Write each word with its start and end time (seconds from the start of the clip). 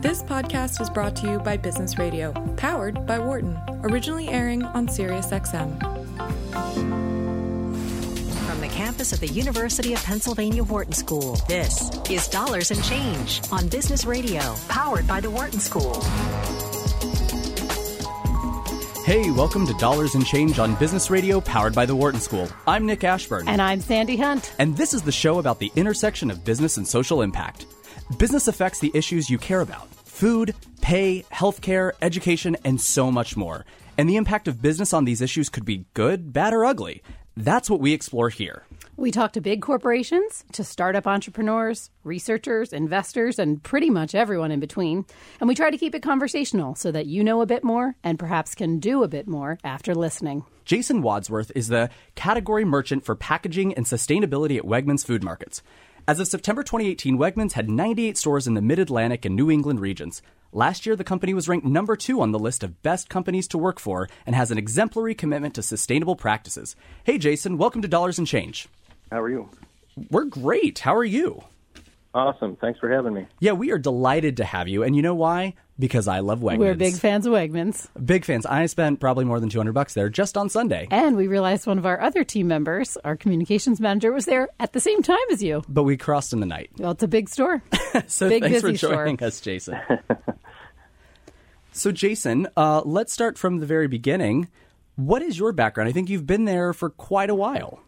This 0.00 0.22
podcast 0.22 0.80
is 0.80 0.88
brought 0.88 1.16
to 1.16 1.28
you 1.28 1.38
by 1.40 1.56
Business 1.56 1.98
Radio, 1.98 2.32
powered 2.56 3.04
by 3.04 3.18
Wharton, 3.18 3.58
originally 3.82 4.28
airing 4.28 4.62
on 4.62 4.86
SiriusXM. 4.86 5.76
From 8.46 8.60
the 8.60 8.68
campus 8.68 9.12
of 9.12 9.18
the 9.18 9.26
University 9.26 9.94
of 9.94 10.04
Pennsylvania 10.04 10.62
Wharton 10.62 10.92
School, 10.92 11.34
this 11.48 11.90
is 12.08 12.28
Dollars 12.28 12.70
and 12.70 12.82
Change 12.84 13.40
on 13.50 13.66
Business 13.66 14.04
Radio, 14.04 14.54
powered 14.68 15.08
by 15.08 15.20
the 15.20 15.30
Wharton 15.30 15.58
School. 15.58 16.00
Hey, 19.04 19.32
welcome 19.32 19.66
to 19.66 19.74
Dollars 19.78 20.14
and 20.14 20.24
Change 20.24 20.60
on 20.60 20.76
Business 20.76 21.10
Radio, 21.10 21.40
powered 21.40 21.74
by 21.74 21.86
the 21.86 21.96
Wharton 21.96 22.20
School. 22.20 22.46
I'm 22.68 22.86
Nick 22.86 23.02
Ashburn. 23.02 23.48
And 23.48 23.60
I'm 23.60 23.80
Sandy 23.80 24.16
Hunt. 24.16 24.54
And 24.60 24.76
this 24.76 24.94
is 24.94 25.02
the 25.02 25.10
show 25.10 25.40
about 25.40 25.58
the 25.58 25.72
intersection 25.74 26.30
of 26.30 26.44
business 26.44 26.76
and 26.76 26.86
social 26.86 27.22
impact. 27.22 27.66
Business 28.16 28.48
affects 28.48 28.78
the 28.78 28.90
issues 28.94 29.28
you 29.28 29.36
care 29.36 29.60
about 29.60 29.88
food, 29.94 30.54
pay, 30.80 31.24
healthcare, 31.30 31.92
education, 32.00 32.56
and 32.64 32.80
so 32.80 33.12
much 33.12 33.36
more. 33.36 33.66
And 33.98 34.08
the 34.08 34.16
impact 34.16 34.48
of 34.48 34.62
business 34.62 34.92
on 34.92 35.04
these 35.04 35.20
issues 35.20 35.48
could 35.48 35.64
be 35.64 35.84
good, 35.94 36.32
bad, 36.32 36.54
or 36.54 36.64
ugly. 36.64 37.02
That's 37.36 37.70
what 37.70 37.80
we 37.80 37.92
explore 37.92 38.30
here. 38.30 38.64
We 38.96 39.12
talk 39.12 39.34
to 39.34 39.40
big 39.40 39.62
corporations, 39.62 40.44
to 40.52 40.64
startup 40.64 41.06
entrepreneurs, 41.06 41.90
researchers, 42.02 42.72
investors, 42.72 43.38
and 43.38 43.62
pretty 43.62 43.90
much 43.90 44.14
everyone 44.14 44.50
in 44.50 44.58
between. 44.58 45.04
And 45.38 45.46
we 45.46 45.54
try 45.54 45.70
to 45.70 45.78
keep 45.78 45.94
it 45.94 46.02
conversational 46.02 46.74
so 46.74 46.90
that 46.90 47.06
you 47.06 47.22
know 47.22 47.42
a 47.42 47.46
bit 47.46 47.62
more 47.62 47.94
and 48.02 48.18
perhaps 48.18 48.56
can 48.56 48.80
do 48.80 49.04
a 49.04 49.08
bit 49.08 49.28
more 49.28 49.58
after 49.62 49.94
listening. 49.94 50.44
Jason 50.64 51.00
Wadsworth 51.02 51.52
is 51.54 51.68
the 51.68 51.90
category 52.16 52.64
merchant 52.64 53.04
for 53.04 53.14
packaging 53.14 53.74
and 53.74 53.86
sustainability 53.86 54.56
at 54.56 54.64
Wegmans 54.64 55.06
Food 55.06 55.22
Markets. 55.22 55.62
As 56.08 56.20
of 56.20 56.26
September 56.26 56.62
2018, 56.62 57.18
Wegmans 57.18 57.52
had 57.52 57.68
98 57.68 58.16
stores 58.16 58.46
in 58.46 58.54
the 58.54 58.62
Mid 58.62 58.78
Atlantic 58.78 59.26
and 59.26 59.36
New 59.36 59.50
England 59.50 59.78
regions. 59.80 60.22
Last 60.52 60.86
year, 60.86 60.96
the 60.96 61.04
company 61.04 61.34
was 61.34 61.48
ranked 61.50 61.66
number 61.66 61.96
two 61.96 62.22
on 62.22 62.32
the 62.32 62.38
list 62.38 62.64
of 62.64 62.82
best 62.82 63.10
companies 63.10 63.46
to 63.48 63.58
work 63.58 63.78
for 63.78 64.08
and 64.24 64.34
has 64.34 64.50
an 64.50 64.56
exemplary 64.56 65.14
commitment 65.14 65.54
to 65.56 65.62
sustainable 65.62 66.16
practices. 66.16 66.76
Hey, 67.04 67.18
Jason, 67.18 67.58
welcome 67.58 67.82
to 67.82 67.88
Dollars 67.88 68.16
and 68.16 68.26
Change. 68.26 68.68
How 69.10 69.20
are 69.20 69.28
you? 69.28 69.50
We're 70.10 70.24
great. 70.24 70.78
How 70.78 70.96
are 70.96 71.04
you? 71.04 71.44
Awesome. 72.14 72.56
Thanks 72.56 72.80
for 72.80 72.90
having 72.90 73.12
me. 73.12 73.26
Yeah, 73.38 73.52
we 73.52 73.70
are 73.70 73.78
delighted 73.78 74.38
to 74.38 74.44
have 74.44 74.66
you. 74.66 74.82
And 74.82 74.96
you 74.96 75.02
know 75.02 75.14
why? 75.14 75.54
Because 75.78 76.08
I 76.08 76.20
love 76.20 76.40
Wegmans. 76.40 76.58
We're 76.58 76.74
big 76.74 76.94
fans 76.94 77.26
of 77.26 77.32
Wegmans. 77.32 77.86
Big 78.04 78.24
fans. 78.24 78.46
I 78.46 78.64
spent 78.66 78.98
probably 78.98 79.24
more 79.24 79.38
than 79.38 79.50
200 79.50 79.72
bucks 79.72 79.94
there 79.94 80.08
just 80.08 80.36
on 80.36 80.48
Sunday. 80.48 80.88
And 80.90 81.16
we 81.16 81.28
realized 81.28 81.66
one 81.66 81.78
of 81.78 81.86
our 81.86 82.00
other 82.00 82.24
team 82.24 82.48
members, 82.48 82.96
our 83.04 83.14
communications 83.14 83.78
manager, 83.78 84.10
was 84.10 84.24
there 84.24 84.48
at 84.58 84.72
the 84.72 84.80
same 84.80 85.02
time 85.02 85.18
as 85.30 85.42
you. 85.42 85.62
But 85.68 85.82
we 85.82 85.96
crossed 85.96 86.32
in 86.32 86.40
the 86.40 86.46
night. 86.46 86.70
Well, 86.78 86.92
it's 86.92 87.02
a 87.02 87.08
big 87.08 87.28
store. 87.28 87.62
so 88.06 88.28
big, 88.28 88.42
thanks 88.42 88.62
for 88.62 88.72
joining 88.72 89.18
store. 89.18 89.26
us, 89.28 89.40
Jason. 89.40 89.78
so, 91.72 91.92
Jason, 91.92 92.48
uh, 92.56 92.82
let's 92.84 93.12
start 93.12 93.38
from 93.38 93.58
the 93.58 93.66
very 93.66 93.86
beginning. 93.86 94.48
What 94.96 95.22
is 95.22 95.38
your 95.38 95.52
background? 95.52 95.88
I 95.88 95.92
think 95.92 96.08
you've 96.08 96.26
been 96.26 96.46
there 96.46 96.72
for 96.72 96.90
quite 96.90 97.30
a 97.30 97.34
while. 97.34 97.80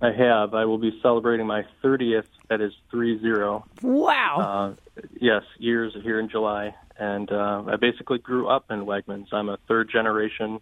I 0.00 0.12
have. 0.12 0.54
I 0.54 0.64
will 0.64 0.78
be 0.78 0.98
celebrating 1.02 1.46
my 1.46 1.64
30th, 1.82 2.28
that 2.48 2.60
is 2.60 2.72
3 2.90 3.20
0. 3.20 3.64
Wow. 3.82 4.76
Uh, 4.96 5.02
yes, 5.20 5.42
years 5.58 5.96
here 6.02 6.20
in 6.20 6.28
July. 6.28 6.74
And 6.98 7.30
uh, 7.30 7.64
I 7.66 7.76
basically 7.76 8.18
grew 8.18 8.48
up 8.48 8.66
in 8.70 8.86
Wegmans. 8.86 9.26
I'm 9.32 9.48
a 9.48 9.58
third 9.68 9.90
generation 9.90 10.60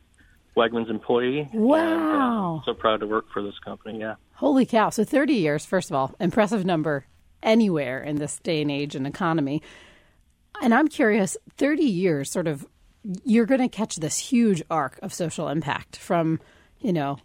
Wegmans 0.57 0.89
employee. 0.91 1.49
Wow. 1.53 2.55
And, 2.57 2.63
uh, 2.63 2.65
so 2.65 2.75
proud 2.75 3.01
to 3.01 3.07
work 3.07 3.27
for 3.33 3.43
this 3.43 3.59
company, 3.59 4.01
yeah. 4.01 4.15
Holy 4.35 4.65
cow. 4.67 4.91
So 4.91 5.05
30 5.05 5.35
years, 5.35 5.67
first 5.67 5.91
of 5.91 5.97
all, 5.97 6.15
impressive 6.19 6.65
number 6.65 7.07
anywhere 7.43 8.03
in 8.03 8.17
this 8.17 8.39
day 8.41 8.63
and 8.63 8.71
age 8.71 8.95
and 8.95 9.07
economy. 9.07 9.63
And 10.63 10.75
I'm 10.75 10.89
curious 10.89 11.37
30 11.57 11.85
years, 11.85 12.31
sort 12.31 12.49
of, 12.49 12.67
you're 13.25 13.47
going 13.47 13.61
to 13.61 13.69
catch 13.69 13.97
this 13.97 14.19
huge 14.19 14.63
arc 14.71 14.99
of 15.03 15.13
social 15.13 15.49
impact 15.49 15.97
from, 15.97 16.41
you 16.81 16.93
know, 16.93 17.19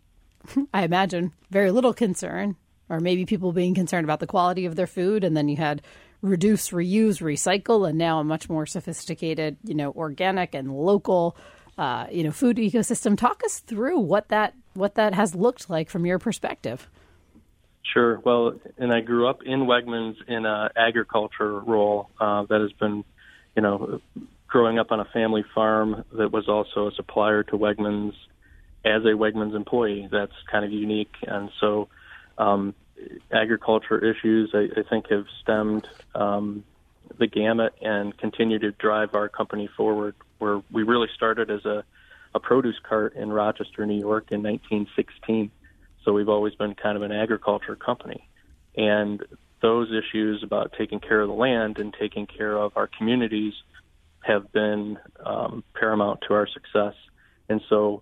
I 0.73 0.83
imagine 0.83 1.33
very 1.49 1.71
little 1.71 1.93
concern, 1.93 2.55
or 2.89 2.99
maybe 2.99 3.25
people 3.25 3.51
being 3.51 3.73
concerned 3.73 4.05
about 4.05 4.19
the 4.19 4.27
quality 4.27 4.65
of 4.65 4.75
their 4.75 4.87
food. 4.87 5.23
And 5.23 5.35
then 5.35 5.47
you 5.47 5.57
had 5.57 5.81
reduce, 6.21 6.69
reuse, 6.69 7.21
recycle, 7.21 7.87
and 7.87 7.97
now 7.97 8.19
a 8.19 8.23
much 8.23 8.49
more 8.49 8.65
sophisticated, 8.65 9.57
you 9.63 9.73
know, 9.73 9.91
organic 9.91 10.53
and 10.53 10.71
local, 10.71 11.35
uh, 11.77 12.07
you 12.11 12.23
know, 12.23 12.31
food 12.31 12.57
ecosystem. 12.57 13.17
Talk 13.17 13.41
us 13.43 13.59
through 13.59 13.99
what 13.99 14.29
that 14.29 14.53
what 14.73 14.95
that 14.95 15.13
has 15.13 15.35
looked 15.35 15.69
like 15.69 15.89
from 15.89 16.05
your 16.05 16.19
perspective. 16.19 16.89
Sure. 17.93 18.19
Well, 18.19 18.53
and 18.77 18.93
I 18.93 19.01
grew 19.01 19.27
up 19.27 19.41
in 19.43 19.61
Wegmans 19.61 20.15
in 20.27 20.45
an 20.45 20.69
agriculture 20.77 21.59
role 21.59 22.09
uh, 22.19 22.43
that 22.43 22.61
has 22.61 22.71
been, 22.73 23.03
you 23.55 23.61
know, 23.61 23.99
growing 24.47 24.79
up 24.79 24.91
on 24.91 24.99
a 24.99 25.05
family 25.05 25.43
farm 25.53 26.05
that 26.13 26.31
was 26.31 26.47
also 26.47 26.87
a 26.87 26.91
supplier 26.93 27.43
to 27.43 27.57
Wegmans 27.57 28.13
as 28.83 29.03
a 29.03 29.09
Wegmans 29.09 29.55
employee. 29.55 30.07
That's 30.11 30.33
kind 30.49 30.65
of 30.65 30.71
unique, 30.71 31.13
and 31.23 31.49
so 31.59 31.87
um, 32.37 32.73
agriculture 33.31 34.03
issues 34.03 34.51
I, 34.53 34.79
I 34.79 34.83
think 34.89 35.09
have 35.09 35.25
stemmed 35.41 35.87
um, 36.15 36.63
the 37.17 37.27
gamut 37.27 37.73
and 37.81 38.17
continue 38.17 38.59
to 38.59 38.71
drive 38.71 39.15
our 39.15 39.29
company 39.29 39.69
forward. 39.75 40.15
Where 40.39 40.61
we 40.71 40.83
really 40.83 41.09
started 41.15 41.51
as 41.51 41.65
a, 41.65 41.83
a 42.33 42.39
produce 42.39 42.79
cart 42.87 43.15
in 43.15 43.31
Rochester, 43.31 43.85
New 43.85 43.99
York, 43.99 44.31
in 44.31 44.41
1916. 44.41 45.51
So 46.03 46.13
we've 46.13 46.29
always 46.29 46.55
been 46.55 46.73
kind 46.73 46.97
of 46.97 47.03
an 47.03 47.11
agriculture 47.11 47.75
company. 47.75 48.27
And 48.75 49.23
those 49.61 49.89
issues 49.91 50.41
about 50.43 50.73
taking 50.77 50.99
care 50.99 51.21
of 51.21 51.27
the 51.27 51.35
land 51.35 51.77
and 51.77 51.93
taking 51.93 52.25
care 52.25 52.57
of 52.57 52.75
our 52.75 52.87
communities 52.87 53.53
have 54.21 54.51
been 54.51 54.97
um, 55.23 55.63
paramount 55.75 56.21
to 56.27 56.33
our 56.33 56.47
success. 56.47 56.93
And 57.49 57.61
so 57.69 58.01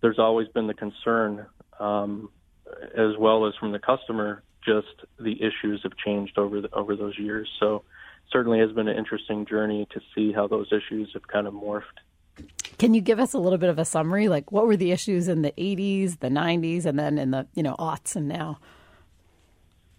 there's 0.00 0.18
always 0.18 0.48
been 0.48 0.66
the 0.66 0.74
concern, 0.74 1.46
um, 1.80 2.30
as 2.96 3.16
well 3.18 3.46
as 3.46 3.54
from 3.56 3.72
the 3.72 3.78
customer, 3.78 4.42
just 4.64 4.88
the 5.18 5.40
issues 5.42 5.80
have 5.82 5.96
changed 5.96 6.38
over 6.38 6.60
the, 6.60 6.72
over 6.74 6.96
those 6.96 7.18
years. 7.18 7.48
So 7.58 7.84
certainly 8.30 8.58
has 8.60 8.72
been 8.72 8.88
an 8.88 8.96
interesting 8.96 9.46
journey 9.46 9.86
to 9.92 10.00
see 10.14 10.32
how 10.32 10.46
those 10.46 10.68
issues 10.72 11.10
have 11.14 11.26
kind 11.26 11.46
of 11.46 11.54
morphed. 11.54 11.82
Can 12.78 12.94
you 12.94 13.00
give 13.00 13.18
us 13.18 13.32
a 13.32 13.38
little 13.38 13.58
bit 13.58 13.70
of 13.70 13.78
a 13.78 13.84
summary? 13.84 14.28
Like, 14.28 14.52
what 14.52 14.66
were 14.66 14.76
the 14.76 14.92
issues 14.92 15.26
in 15.26 15.42
the 15.42 15.52
80s, 15.52 16.20
the 16.20 16.28
90s, 16.28 16.84
and 16.84 16.98
then 16.98 17.18
in 17.18 17.32
the 17.32 17.46
you 17.54 17.62
know 17.62 17.74
aughts 17.78 18.14
and 18.14 18.28
now? 18.28 18.58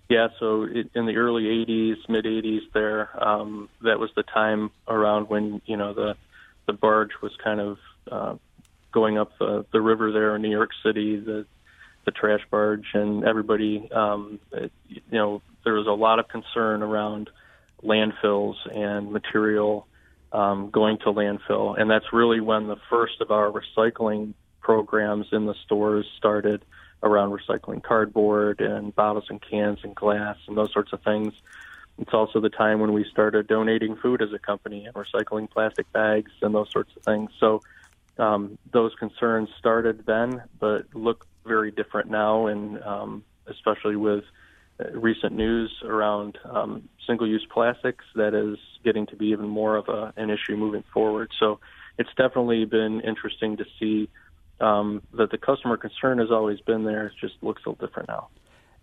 Yeah, 0.09 0.29
so 0.39 0.63
it, 0.63 0.89
in 0.95 1.05
the 1.05 1.17
early 1.17 1.43
'80s, 1.43 1.97
mid 2.09 2.25
'80s, 2.25 2.61
there, 2.73 3.23
um, 3.23 3.69
that 3.83 3.99
was 3.99 4.09
the 4.15 4.23
time 4.23 4.71
around 4.87 5.29
when 5.29 5.61
you 5.65 5.77
know 5.77 5.93
the 5.93 6.15
the 6.65 6.73
barge 6.73 7.11
was 7.21 7.31
kind 7.43 7.59
of 7.59 7.77
uh, 8.11 8.35
going 8.91 9.17
up 9.17 9.31
the 9.39 9.65
the 9.71 9.81
river 9.81 10.11
there 10.11 10.35
in 10.35 10.41
New 10.41 10.51
York 10.51 10.71
City, 10.83 11.17
the 11.17 11.45
the 12.05 12.11
trash 12.11 12.41
barge, 12.49 12.87
and 12.93 13.23
everybody, 13.25 13.89
um, 13.91 14.39
it, 14.51 14.71
you 14.87 15.01
know, 15.11 15.41
there 15.63 15.73
was 15.73 15.87
a 15.87 15.91
lot 15.91 16.19
of 16.19 16.27
concern 16.27 16.81
around 16.81 17.29
landfills 17.83 18.55
and 18.73 19.11
material 19.11 19.85
um, 20.31 20.69
going 20.69 20.97
to 20.99 21.05
landfill, 21.05 21.79
and 21.79 21.89
that's 21.89 22.13
really 22.13 22.39
when 22.39 22.67
the 22.67 22.77
first 22.89 23.21
of 23.21 23.31
our 23.31 23.51
recycling 23.51 24.33
programs 24.61 25.27
in 25.31 25.45
the 25.45 25.55
stores 25.65 26.05
started 26.17 26.63
around 27.01 27.31
recycling 27.31 27.81
cardboard 27.81 28.59
and 28.59 28.93
bottles 28.95 29.25
and 29.29 29.41
cans 29.41 29.79
and 29.83 29.95
glass 29.95 30.37
and 30.47 30.57
those 30.57 30.71
sorts 30.71 30.93
of 30.93 31.01
things. 31.01 31.33
It's 31.97 32.13
also 32.13 32.39
the 32.39 32.49
time 32.49 32.79
when 32.79 32.93
we 32.93 33.05
started 33.09 33.47
donating 33.47 33.95
food 33.95 34.21
as 34.21 34.31
a 34.33 34.39
company 34.39 34.85
and 34.85 34.93
recycling 34.93 35.49
plastic 35.49 35.91
bags 35.91 36.31
and 36.41 36.53
those 36.55 36.71
sorts 36.71 36.91
of 36.95 37.03
things. 37.03 37.31
So 37.39 37.61
um, 38.19 38.57
those 38.71 38.93
concerns 38.99 39.49
started 39.57 40.03
then, 40.05 40.43
but 40.59 40.85
look 40.93 41.25
very 41.45 41.71
different 41.71 42.09
now, 42.09 42.47
and 42.47 42.81
um, 42.83 43.23
especially 43.47 43.95
with 43.95 44.23
uh, 44.79 44.91
recent 44.91 45.33
news 45.33 45.71
around 45.83 46.37
um, 46.45 46.87
single-use 47.07 47.45
plastics, 47.51 48.05
that 48.15 48.33
is 48.33 48.57
getting 48.83 49.07
to 49.07 49.15
be 49.15 49.27
even 49.27 49.47
more 49.47 49.77
of 49.77 49.87
a, 49.87 50.13
an 50.17 50.29
issue 50.29 50.57
moving 50.57 50.83
forward. 50.93 51.31
So 51.39 51.59
it's 51.97 52.09
definitely 52.17 52.65
been 52.65 53.01
interesting 53.01 53.57
to 53.57 53.65
see 53.79 54.09
um, 54.59 55.01
that 55.13 55.31
the 55.31 55.37
customer 55.37 55.77
concern 55.77 56.19
has 56.19 56.29
always 56.29 56.59
been 56.61 56.83
there. 56.83 57.07
It 57.07 57.13
just 57.19 57.35
looks 57.41 57.61
a 57.65 57.69
little 57.69 57.87
different 57.87 58.09
now. 58.09 58.27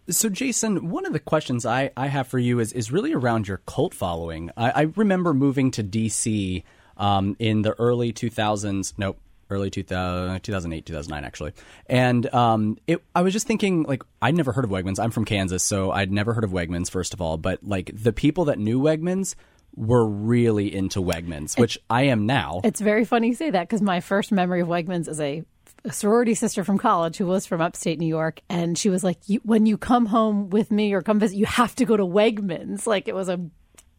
So, 0.08 0.28
Jason, 0.28 0.88
one 0.88 1.04
of 1.04 1.12
the 1.12 1.18
questions 1.18 1.66
I, 1.66 1.90
I 1.96 2.06
have 2.06 2.28
for 2.28 2.38
you 2.38 2.60
is, 2.60 2.72
is 2.72 2.92
really 2.92 3.12
around 3.12 3.48
your 3.48 3.58
cult 3.66 3.92
following. 3.92 4.50
I, 4.56 4.70
I 4.70 4.82
remember 4.94 5.34
moving 5.34 5.72
to 5.72 5.82
DC 5.82 6.62
um, 6.96 7.36
in 7.38 7.62
the 7.62 7.72
early 7.72 8.12
2000s. 8.12 8.94
Nope. 8.96 9.18
Early 9.48 9.70
2000, 9.70 10.40
2008, 10.42 10.86
2009, 10.86 11.24
actually. 11.24 11.52
And 11.86 12.32
um, 12.34 12.78
it, 12.86 13.02
I 13.14 13.22
was 13.22 13.32
just 13.32 13.46
thinking, 13.46 13.84
like, 13.84 14.02
I'd 14.20 14.34
never 14.34 14.52
heard 14.52 14.64
of 14.64 14.70
Wegmans. 14.70 14.98
I'm 14.98 15.10
from 15.10 15.24
Kansas, 15.24 15.62
so 15.62 15.90
I'd 15.90 16.10
never 16.10 16.34
heard 16.34 16.44
of 16.44 16.50
Wegmans, 16.50 16.90
first 16.90 17.14
of 17.14 17.20
all. 17.20 17.36
But, 17.36 17.62
like, 17.62 17.90
the 17.94 18.12
people 18.12 18.46
that 18.46 18.58
knew 18.58 18.80
Wegmans 18.80 19.36
were 19.76 20.06
really 20.06 20.74
into 20.74 21.00
Wegmans, 21.00 21.58
which 21.58 21.78
I 21.88 22.04
am 22.04 22.26
now. 22.26 22.60
It's 22.64 22.80
very 22.80 23.04
funny 23.04 23.28
you 23.28 23.34
say 23.34 23.50
that 23.50 23.68
because 23.68 23.82
my 23.82 24.00
first 24.00 24.32
memory 24.32 24.62
of 24.62 24.68
Wegmans 24.68 25.06
is 25.08 25.20
a, 25.20 25.44
a 25.84 25.92
sorority 25.92 26.34
sister 26.34 26.64
from 26.64 26.78
college 26.78 27.18
who 27.18 27.26
was 27.26 27.46
from 27.46 27.60
upstate 27.60 27.98
New 27.98 28.06
York, 28.06 28.40
and 28.48 28.76
she 28.76 28.88
was 28.88 29.04
like, 29.04 29.18
"When 29.42 29.66
you 29.66 29.76
come 29.76 30.06
home 30.06 30.48
with 30.50 30.70
me 30.70 30.94
or 30.94 31.02
come 31.02 31.20
visit, 31.20 31.36
you 31.36 31.46
have 31.46 31.74
to 31.76 31.84
go 31.84 31.96
to 31.96 32.04
Wegmans." 32.04 32.86
Like 32.86 33.06
it 33.06 33.14
was 33.14 33.28
a 33.28 33.38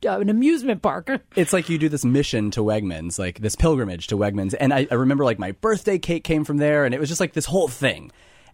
uh, 0.06 0.20
an 0.20 0.30
amusement 0.30 0.82
park. 0.82 1.10
it's 1.36 1.54
like 1.54 1.70
you 1.70 1.78
do 1.78 1.90
this 1.90 2.06
mission 2.06 2.52
to 2.52 2.62
Wegmans, 2.62 3.18
like 3.18 3.40
this 3.40 3.56
pilgrimage 3.56 4.08
to 4.08 4.18
Wegmans. 4.18 4.56
And 4.60 4.74
I, 4.74 4.88
I 4.92 4.96
remember 4.96 5.24
like 5.24 5.40
my 5.40 5.52
birthday 5.54 6.00
cake 6.00 6.24
came 6.24 6.44
from 6.44 6.58
there, 6.58 6.86
and 6.86 6.94
it 6.94 7.00
was 7.00 7.10
just 7.10 7.22
like 7.22 7.34
this 7.34 7.46
whole 7.46 7.68
thing. 7.68 8.12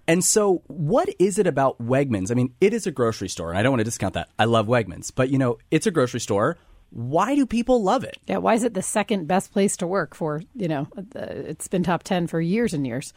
And 0.08 0.24
so, 0.24 0.64
what 0.68 1.10
is 1.18 1.40
it 1.40 1.48
about 1.48 1.82
Wegmans? 1.82 2.30
I 2.30 2.34
mean, 2.34 2.54
it 2.60 2.74
is 2.74 2.86
a 2.86 2.92
grocery 2.92 3.30
store, 3.30 3.50
and 3.50 3.58
I 3.58 3.64
don't 3.64 3.72
want 3.72 3.80
to 3.80 3.86
discount 3.86 4.16
that. 4.16 4.30
I 4.38 4.46
love 4.46 4.68
Wegmans, 4.68 5.12
but 5.16 5.30
you 5.30 5.38
know, 5.38 5.58
it's 5.72 5.88
a 5.88 5.92
grocery 5.92 6.20
store. 6.20 6.58
Why 6.90 7.36
do 7.36 7.46
people 7.46 7.82
love 7.82 8.04
it? 8.04 8.18
Yeah, 8.28 8.38
why 8.38 8.54
is 8.54 8.64
it 8.64 8.76
the 8.76 8.84
second 8.84 9.28
best 9.28 9.52
place 9.52 9.76
to 9.78 9.88
work 9.88 10.14
for, 10.14 10.44
you 10.54 10.68
know, 10.68 10.88
it's 11.16 11.68
been 11.68 11.82
top 11.82 12.04
10 12.04 12.28
for 12.28 12.40
years 12.40 12.72
and 12.72 12.86
years? 12.86 13.14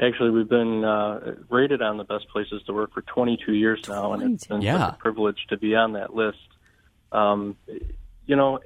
Actually, 0.00 0.30
we've 0.30 0.48
been 0.48 0.84
uh, 0.84 1.36
rated 1.48 1.80
on 1.80 1.96
the 1.96 2.04
best 2.04 2.28
places 2.28 2.62
to 2.66 2.72
work 2.72 2.92
for 2.92 3.00
22 3.02 3.54
years 3.54 3.80
now, 3.88 4.12
and 4.12 4.34
it's 4.34 4.46
been 4.46 4.60
yeah. 4.60 4.78
such 4.78 4.94
a 4.94 4.98
privilege 4.98 5.46
to 5.48 5.56
be 5.56 5.74
on 5.74 5.94
that 5.94 6.14
list. 6.14 6.38
Um, 7.12 7.56
you 8.26 8.36
know, 8.36 8.60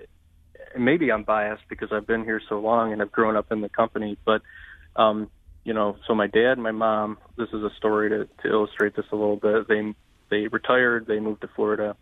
maybe 0.77 1.13
I'm 1.13 1.23
biased 1.23 1.63
because 1.69 1.93
I've 1.93 2.07
been 2.07 2.25
here 2.25 2.41
so 2.49 2.59
long 2.59 2.93
and 2.93 3.01
I've 3.01 3.13
grown 3.13 3.37
up 3.37 3.53
in 3.53 3.61
the 3.61 3.69
company, 3.69 4.19
but 4.25 4.43
um, 4.97 5.31
you 5.65 5.73
know, 5.73 5.97
so 6.07 6.15
my 6.15 6.27
dad 6.27 6.53
and 6.53 6.63
my 6.63 6.73
mom. 6.73 7.19
This 7.37 7.49
is 7.53 7.63
a 7.63 7.71
story 7.77 8.09
to, 8.11 8.29
to 8.43 8.49
illustrate 8.49 8.97
this 8.97 9.07
a 9.13 9.17
little 9.17 9.37
bit. 9.37 9.69
They 9.69 9.95
they 10.31 10.49
retired, 10.49 11.07
they 11.07 11.21
moved 11.21 11.43
to 11.43 11.49
Florida, 11.55 11.97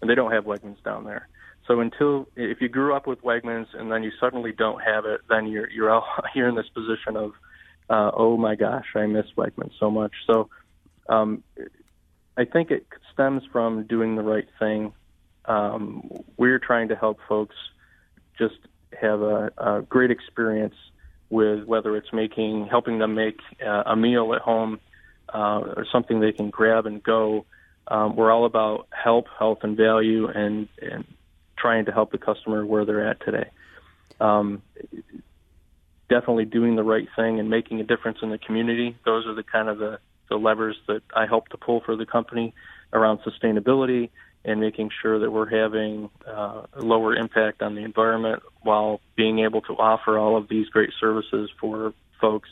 and 0.00 0.08
they 0.08 0.14
don't 0.14 0.32
have 0.32 0.44
Wegmans 0.44 0.82
down 0.84 1.04
there. 1.04 1.28
So 1.66 1.80
until 1.80 2.28
if 2.36 2.60
you 2.60 2.68
grew 2.68 2.94
up 2.94 3.06
with 3.06 3.22
Wegmans 3.22 3.66
and 3.74 3.90
then 3.92 4.02
you 4.02 4.10
suddenly 4.20 4.52
don't 4.52 4.80
have 4.82 5.04
it, 5.04 5.20
then 5.28 5.46
you're 5.48 5.68
you're 5.70 5.90
all, 5.90 6.06
you're 6.34 6.48
in 6.50 6.54
this 6.54 6.68
position 6.68 7.16
of 7.16 7.32
uh, 7.90 8.12
oh 8.14 8.36
my 8.36 8.54
gosh, 8.54 8.86
I 8.94 9.06
miss 9.06 9.26
Wegmans 9.36 9.72
so 9.78 9.90
much. 9.90 10.12
So 10.26 10.48
um, 11.08 11.42
I 12.36 12.44
think 12.44 12.70
it 12.70 12.86
stems 13.12 13.42
from 13.52 13.84
doing 13.84 14.14
the 14.14 14.22
right 14.22 14.48
thing. 14.58 14.92
Um, 15.44 16.08
we're 16.36 16.60
trying 16.60 16.88
to 16.88 16.96
help 16.96 17.18
folks 17.28 17.56
just 18.38 18.58
have 18.98 19.20
a, 19.20 19.50
a 19.58 19.82
great 19.82 20.12
experience 20.12 20.76
with 21.30 21.64
whether 21.64 21.96
it's 21.96 22.12
making, 22.12 22.66
helping 22.66 22.98
them 22.98 23.14
make 23.14 23.40
uh, 23.64 23.82
a 23.86 23.96
meal 23.96 24.34
at 24.34 24.40
home 24.40 24.78
uh, 25.34 25.60
or 25.76 25.86
something 25.90 26.20
they 26.20 26.32
can 26.32 26.50
grab 26.50 26.86
and 26.86 27.02
go. 27.02 27.44
Um, 27.88 28.14
we're 28.14 28.30
all 28.30 28.44
about 28.44 28.86
help, 28.90 29.26
health, 29.36 29.58
and 29.62 29.76
value, 29.76 30.28
and, 30.28 30.68
and 30.80 31.04
trying 31.56 31.86
to 31.86 31.92
help 31.92 32.12
the 32.12 32.18
customer 32.18 32.64
where 32.64 32.84
they're 32.84 33.06
at 33.06 33.20
today. 33.24 33.50
Um, 34.20 34.62
definitely 36.10 36.44
doing 36.44 36.76
the 36.76 36.82
right 36.82 37.08
thing 37.16 37.40
and 37.40 37.48
making 37.48 37.80
a 37.80 37.84
difference 37.84 38.18
in 38.20 38.30
the 38.30 38.38
community. 38.38 38.96
Those 39.06 39.26
are 39.26 39.34
the 39.34 39.44
kind 39.44 39.68
of 39.68 39.78
the, 39.78 40.00
the 40.28 40.36
levers 40.36 40.76
that 40.88 41.02
I 41.16 41.26
help 41.26 41.48
to 41.50 41.56
pull 41.56 41.80
for 41.80 41.96
the 41.96 42.04
company 42.04 42.52
around 42.92 43.20
sustainability 43.20 44.10
and 44.44 44.60
making 44.60 44.90
sure 45.00 45.20
that 45.20 45.30
we're 45.30 45.48
having 45.48 46.10
uh, 46.26 46.62
a 46.72 46.82
lower 46.82 47.14
impact 47.14 47.62
on 47.62 47.74
the 47.74 47.82
environment 47.82 48.42
while 48.62 49.00
being 49.16 49.38
able 49.38 49.60
to 49.62 49.74
offer 49.74 50.18
all 50.18 50.36
of 50.36 50.48
these 50.48 50.68
great 50.68 50.90
services 50.98 51.48
for 51.60 51.94
folks. 52.20 52.48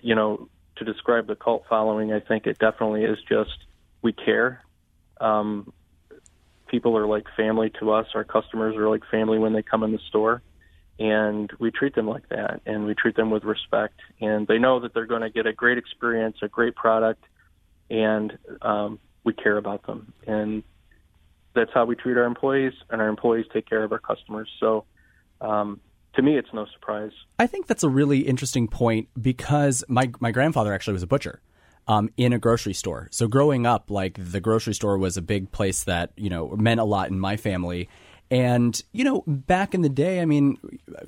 You 0.00 0.14
know, 0.14 0.48
to 0.76 0.84
describe 0.84 1.26
the 1.26 1.34
cult 1.34 1.64
following, 1.68 2.12
I 2.12 2.20
think 2.20 2.46
it 2.46 2.58
definitely 2.58 3.04
is 3.04 3.18
just 3.28 3.56
we 4.02 4.12
care. 4.12 4.62
Um, 5.20 5.72
people 6.68 6.96
are 6.96 7.06
like 7.06 7.24
family 7.36 7.70
to 7.80 7.92
us. 7.92 8.06
Our 8.14 8.24
customers 8.24 8.76
are 8.76 8.88
like 8.88 9.02
family 9.10 9.38
when 9.38 9.54
they 9.54 9.62
come 9.62 9.82
in 9.82 9.92
the 9.92 9.98
store 10.08 10.42
and 11.00 11.50
we 11.58 11.70
treat 11.70 11.94
them 11.94 12.06
like 12.06 12.28
that 12.28 12.60
and 12.66 12.84
we 12.84 12.94
treat 12.94 13.16
them 13.16 13.30
with 13.30 13.42
respect 13.42 13.98
and 14.20 14.46
they 14.46 14.58
know 14.58 14.78
that 14.78 14.92
they're 14.92 15.06
going 15.06 15.22
to 15.22 15.30
get 15.30 15.46
a 15.46 15.52
great 15.52 15.78
experience 15.78 16.36
a 16.42 16.48
great 16.48 16.76
product 16.76 17.24
and 17.90 18.38
um, 18.62 19.00
we 19.24 19.32
care 19.32 19.56
about 19.56 19.84
them. 19.86 20.12
And 20.26 20.62
that's 21.54 21.70
how 21.74 21.84
we 21.86 21.96
treat 21.96 22.16
our 22.16 22.24
employees 22.24 22.74
and 22.90 23.00
our 23.00 23.08
employees 23.08 23.46
take 23.52 23.68
care 23.68 23.82
of 23.82 23.90
our 23.92 23.98
customers. 23.98 24.48
So 24.60 24.84
um, 25.40 25.80
to 26.14 26.22
me 26.22 26.36
it's 26.36 26.52
no 26.52 26.66
surprise. 26.72 27.12
I 27.38 27.46
think 27.46 27.66
that's 27.66 27.82
a 27.82 27.88
really 27.88 28.20
interesting 28.20 28.68
point 28.68 29.08
because 29.20 29.82
my, 29.88 30.10
my 30.20 30.30
grandfather 30.30 30.72
actually 30.72 30.92
was 30.92 31.02
a 31.02 31.08
butcher 31.08 31.40
um, 31.88 32.10
in 32.18 32.34
a 32.34 32.38
grocery 32.38 32.74
store. 32.74 33.08
So 33.10 33.26
growing 33.26 33.66
up 33.66 33.90
like 33.90 34.18
the 34.18 34.40
grocery 34.40 34.74
store 34.74 34.98
was 34.98 35.16
a 35.16 35.22
big 35.22 35.50
place 35.50 35.84
that 35.84 36.12
you 36.16 36.28
know 36.28 36.50
meant 36.50 36.78
a 36.78 36.84
lot 36.84 37.08
in 37.08 37.18
my 37.18 37.36
family 37.36 37.88
and, 38.30 38.80
you 38.92 39.02
know, 39.02 39.24
back 39.26 39.74
in 39.74 39.82
the 39.82 39.88
day, 39.88 40.20
I 40.20 40.24
mean, 40.24 40.58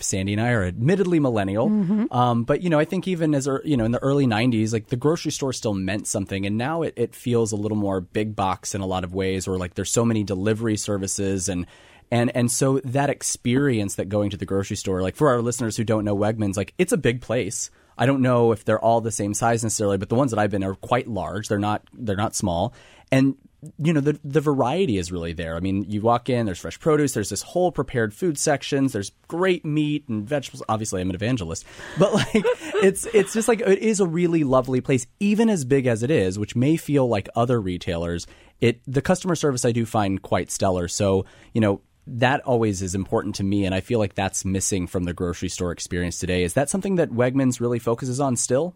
Sandy 0.01 0.33
and 0.33 0.43
I 0.43 0.51
are 0.51 0.65
admittedly 0.65 1.21
millennial, 1.21 1.69
mm-hmm. 1.69 2.13
um, 2.13 2.43
but, 2.43 2.63
you 2.63 2.71
know, 2.71 2.81
I 2.81 2.85
think 2.85 3.07
even 3.07 3.33
as, 3.35 3.49
you 3.65 3.77
know, 3.77 3.85
in 3.85 3.93
the 3.93 4.03
early 4.03 4.27
90s, 4.27 4.73
like 4.73 4.89
the 4.89 4.97
grocery 4.97 5.31
store 5.31 5.53
still 5.53 5.75
meant 5.75 6.09
something. 6.09 6.47
And 6.47 6.59
now 6.59 6.83
it, 6.83 6.95
it 6.97 7.15
feels 7.15 7.53
a 7.53 7.57
little 7.57 7.77
more 7.77 8.01
big 8.01 8.35
box 8.35 8.75
in 8.75 8.81
a 8.81 8.87
lot 8.87 9.05
of 9.05 9.15
ways, 9.15 9.47
or 9.47 9.57
like 9.57 9.75
there's 9.75 9.93
so 9.93 10.05
many 10.05 10.25
delivery 10.25 10.77
services 10.77 11.49
and, 11.49 11.67
and 12.11 12.31
and 12.37 12.51
so 12.51 12.79
that 12.85 13.09
experience 13.09 13.95
that 13.95 14.11
going 14.11 14.29
to 14.31 14.37
the 14.37 14.45
grocery 14.45 14.77
store, 14.77 15.01
like 15.01 15.17
for 15.17 15.31
our 15.31 15.41
listeners 15.41 15.79
who 15.79 15.85
don't 15.85 16.05
know 16.05 16.15
Wegmans, 16.15 16.59
like 16.59 16.75
it's 16.77 16.93
a 16.93 16.99
big 16.99 17.23
place. 17.23 17.71
I 17.97 18.05
don't 18.05 18.21
know 18.21 18.53
if 18.53 18.67
they're 18.67 18.79
all 18.79 19.01
the 19.01 19.11
same 19.11 19.33
size 19.33 19.63
necessarily, 19.63 19.97
but 19.97 20.11
the 20.11 20.15
ones 20.15 20.31
that 20.31 20.39
I've 20.39 20.51
been 20.51 20.63
are 20.63 20.75
quite 20.75 21.09
large. 21.09 21.49
They're 21.49 21.59
not 21.59 21.83
they're 21.95 22.15
not 22.15 22.37
small. 22.37 22.75
And 23.11 23.37
you 23.79 23.93
know 23.93 24.01
the 24.01 24.19
the 24.25 24.41
variety 24.41 24.99
is 24.99 25.13
really 25.13 25.33
there. 25.33 25.57
I 25.57 25.61
mean, 25.61 25.85
you 25.89 26.01
walk 26.01 26.29
in, 26.29 26.47
there's 26.47 26.59
fresh 26.59 26.81
produce, 26.81 27.15
there's 27.15 27.29
this 27.29 27.43
whole 27.43 27.71
prepared 27.71 28.13
food 28.13 28.37
sections, 28.37 28.93
there's 28.93 29.13
great 29.29 29.65
meat 29.65 30.09
and 30.09 30.29
vegetables. 30.29 30.63
Obviously, 30.69 31.01
I'm 31.01 31.11
an 31.11 31.15
evangelist, 31.15 31.65
but 31.99 32.13
like 32.13 32.45
it's 32.83 33.07
it's 33.07 33.33
just 33.33 33.49
like 33.49 33.61
it 33.61 33.79
is 33.79 34.01
a 34.01 34.07
really 34.07 34.45
lovely 34.45 34.81
place, 34.81 35.07
even 35.21 35.49
as 35.49 35.65
big 35.65 35.87
as 35.87 36.03
it 36.03 36.11
is, 36.11 36.39
which 36.39 36.57
may 36.57 36.77
feel 36.77 37.09
like 37.09 37.29
other 37.37 37.61
retailers. 37.61 38.27
It 38.61 38.81
the 38.87 39.03
customer 39.03 39.37
service 39.37 39.65
I 39.65 39.73
do 39.73 39.87
find 39.87 40.21
quite 40.21 40.51
stellar. 40.51 40.89
So 40.89 41.25
you 41.53 41.61
know 41.61 41.83
that 42.07 42.41
always 42.41 42.83
is 42.83 42.97
important 42.97 43.37
to 43.37 43.45
me, 43.45 43.65
and 43.65 43.75
I 43.75 43.81
feel 43.81 44.01
like 44.01 44.15
that's 44.15 44.45
missing 44.45 44.89
from 44.89 45.05
the 45.05 45.13
grocery 45.13 45.49
store 45.49 45.71
experience 45.71 46.19
today. 46.19 46.43
Is 46.43 46.55
that 46.55 46.69
something 46.69 46.97
that 46.97 47.11
Wegmans 47.11 47.61
really 47.61 47.79
focuses 47.79 48.19
on 48.19 48.35
still? 48.35 48.75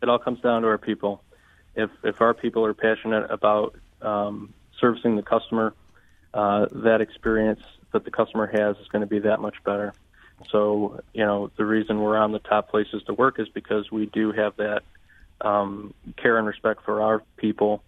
It 0.00 0.08
all 0.08 0.18
comes 0.18 0.40
down 0.40 0.62
to 0.62 0.68
our 0.68 0.78
people 0.78 1.23
if 1.74 1.90
if 2.02 2.20
our 2.20 2.34
people 2.34 2.64
are 2.64 2.74
passionate 2.74 3.30
about 3.30 3.76
um, 4.02 4.52
servicing 4.80 5.16
the 5.16 5.22
customer, 5.22 5.74
uh, 6.32 6.66
that 6.72 7.00
experience 7.00 7.60
that 7.92 8.04
the 8.04 8.10
customer 8.10 8.46
has 8.46 8.76
is 8.78 8.88
going 8.88 9.00
to 9.00 9.06
be 9.06 9.20
that 9.20 9.40
much 9.40 9.56
better. 9.64 9.94
So, 10.50 11.00
you 11.12 11.24
know, 11.24 11.50
the 11.56 11.64
reason 11.64 12.00
we're 12.00 12.16
on 12.16 12.32
the 12.32 12.40
top 12.40 12.68
places 12.68 13.02
to 13.04 13.14
work 13.14 13.38
is 13.38 13.48
because 13.48 13.90
we 13.90 14.06
do 14.06 14.32
have 14.32 14.56
that 14.56 14.82
um, 15.40 15.94
care 16.16 16.38
and 16.38 16.46
respect 16.46 16.84
for 16.84 17.02
our 17.02 17.22
people. 17.36 17.82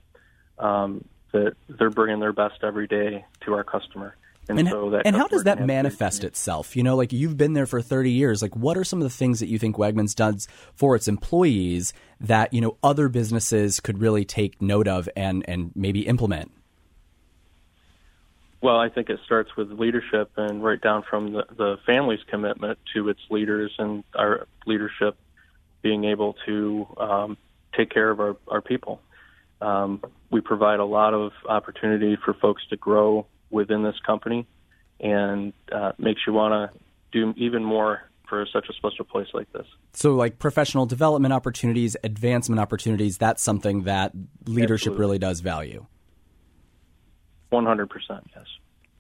Um, 0.59 1.05
that 1.33 1.55
they're 1.69 1.91
bringing 1.91 2.21
their 2.21 2.33
best 2.33 2.62
every 2.62 2.87
day 2.87 3.25
to 3.43 3.55
our 3.55 3.65
customer. 3.65 4.17
And, 4.49 4.61
and, 4.61 4.69
so 4.69 5.01
and 5.05 5.17
how 5.17 5.27
does 5.27 5.45
that 5.45 5.65
manifest 5.67 6.23
itself? 6.23 6.76
You 6.76 6.83
know, 6.83 6.97
like 6.97 7.12
you've 7.12 7.37
been 7.37 7.55
there 7.55 7.67
for 7.67 7.83
30 7.83 8.12
years. 8.12 8.43
Like, 8.43 8.55
what 8.55 8.76
are 8.76 8.85
some 8.85 9.00
of 9.00 9.05
the 9.05 9.11
things 9.11 9.41
that 9.41 9.49
you 9.49 9.59
think 9.59 9.76
Wegmans 9.76 10.15
does 10.15 10.47
for 10.75 10.95
its 10.95 11.09
employees 11.09 11.93
that, 12.21 12.55
you 12.55 12.61
know, 12.61 12.76
other 12.83 13.09
businesses 13.09 13.81
could 13.81 14.00
really 14.00 14.25
take 14.25 14.62
note 14.62 14.87
of 14.87 15.09
and, 15.17 15.45
and 15.49 15.73
maybe 15.75 16.07
implement? 16.07 16.53
Well, 18.61 18.79
I 18.79 18.88
think 18.88 19.11
it 19.11 19.21
starts 19.25 19.55
with 19.57 19.71
leadership 19.73 20.31
and 20.37 20.62
right 20.62 20.81
down 20.81 21.03
from 21.09 21.33
the, 21.33 21.45
the 21.57 21.79
family's 21.85 22.23
commitment 22.29 22.79
to 22.95 23.09
its 23.09 23.21
leaders 23.31 23.73
and 23.79 24.03
our 24.15 24.47
leadership 24.65 25.17
being 25.83 26.05
able 26.05 26.37
to 26.47 26.87
um, 26.99 27.37
take 27.76 27.91
care 27.91 28.11
of 28.11 28.21
our, 28.21 28.37
our 28.49 28.61
people. 28.61 29.00
Um, 29.61 30.03
we 30.31 30.41
provide 30.41 30.81
a 30.81 30.85
lot 30.85 31.15
of 31.15 31.33
opportunity 31.49 32.17
for 32.17 32.35
folks 32.35 32.62
to 32.71 32.76
grow 32.76 33.26
within 33.50 33.83
this 33.83 33.97
company 34.05 34.47
and 35.00 35.53
uh, 35.73 35.93
makes 35.99 36.23
you 36.26 36.33
want 36.33 36.73
to 36.73 36.79
do 37.12 37.35
even 37.37 37.65
more 37.65 38.03
for 38.29 38.45
such 38.53 38.69
a 38.69 38.73
special 38.73 39.05
place 39.05 39.29
like 39.35 39.50
this. 39.53 39.67
So, 39.93 40.15
like 40.15 40.38
professional 40.38 40.87
development 40.87 41.33
opportunities, 41.33 41.97
advancement 42.03 42.61
opportunities, 42.61 43.19
that's 43.19 43.43
something 43.43 43.83
that 43.83 44.12
leadership 44.47 44.93
Absolutely. 44.93 45.00
really 45.00 45.19
does 45.19 45.41
value. 45.41 45.87
100%, 47.53 47.88
yes. 48.35 48.45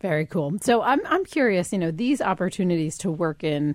Very 0.00 0.26
cool. 0.26 0.52
So, 0.62 0.82
I'm, 0.82 1.00
I'm 1.06 1.24
curious, 1.24 1.72
you 1.72 1.78
know, 1.78 1.90
these 1.90 2.20
opportunities 2.20 2.96
to 2.98 3.10
work 3.10 3.42
in 3.42 3.74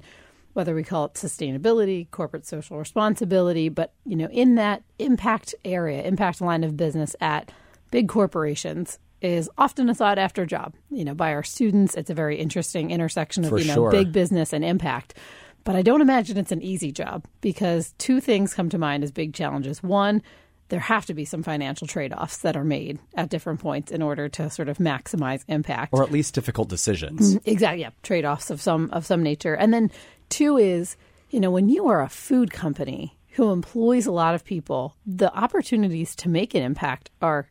whether 0.54 0.76
we 0.76 0.84
call 0.84 1.06
it 1.06 1.14
sustainability, 1.14 2.10
corporate 2.12 2.46
social 2.46 2.78
responsibility, 2.78 3.70
but, 3.70 3.94
you 4.06 4.16
know, 4.16 4.28
in 4.28 4.56
that 4.56 4.84
impact 5.00 5.56
area, 5.64 6.04
impact 6.04 6.42
line 6.42 6.64
of 6.64 6.76
business 6.76 7.16
at 7.22 7.52
big 7.90 8.10
corporations, 8.10 9.00
is 9.22 9.50
often 9.58 9.90
a 9.90 9.96
sought 9.96 10.18
after 10.18 10.46
job, 10.46 10.74
you 10.90 11.06
know, 11.06 11.14
by 11.14 11.34
our 11.34 11.44
students. 11.44 11.96
It's 11.96 12.10
a 12.10 12.14
very 12.14 12.38
interesting 12.38 12.92
intersection 12.92 13.44
of, 13.44 13.50
For 13.50 13.60
you 13.60 13.66
know, 13.66 13.76
sure. 13.76 13.92
big 13.92 14.12
business 14.12 14.54
and 14.54 14.66
impact. 14.66 15.16
But 15.64 15.76
I 15.76 15.84
don't 15.84 16.02
imagine 16.02 16.38
it's 16.38 16.52
an 16.52 16.62
easy 16.62 16.92
job 16.92 17.26
because 17.42 17.94
two 17.98 18.20
things 18.20 18.54
come 18.54 18.70
to 18.70 18.78
mind 18.78 19.04
as 19.04 19.12
big 19.12 19.34
challenges. 19.34 19.84
One, 19.84 20.24
there 20.70 20.80
have 20.80 21.06
to 21.06 21.14
be 21.14 21.26
some 21.26 21.44
financial 21.44 21.86
trade 21.86 22.14
offs 22.14 22.38
that 22.38 22.56
are 22.56 22.64
made 22.64 22.98
at 23.14 23.30
different 23.30 23.60
points 23.60 23.92
in 23.92 24.02
order 24.02 24.28
to 24.30 24.50
sort 24.50 24.70
of 24.70 24.78
maximize 24.78 25.44
impact. 25.48 25.94
Or 25.94 26.02
at 26.02 26.12
least 26.12 26.34
difficult 26.34 26.70
decisions. 26.70 27.36
Mm, 27.36 27.42
exactly. 27.46 27.82
Yeah. 27.82 27.90
Trade 28.04 28.26
offs 28.26 28.50
of 28.50 28.62
some 28.62 28.90
of 28.92 29.06
some 29.06 29.22
nature. 29.22 29.54
And 29.54 29.74
then 29.74 29.92
two 30.30 30.58
is, 30.58 30.96
you 31.30 31.40
know, 31.40 31.52
when 31.52 31.70
you 31.70 31.90
are 31.90 32.02
a 32.02 32.10
food 32.10 32.52
company 32.52 33.18
who 33.34 33.52
employs 33.52 34.06
a 34.06 34.12
lot 34.12 34.34
of 34.34 34.44
people, 34.44 34.96
the 35.06 35.34
opportunities 35.36 36.16
to 36.16 36.30
make 36.30 36.56
an 36.56 36.64
impact 36.64 37.12
are 37.22 37.48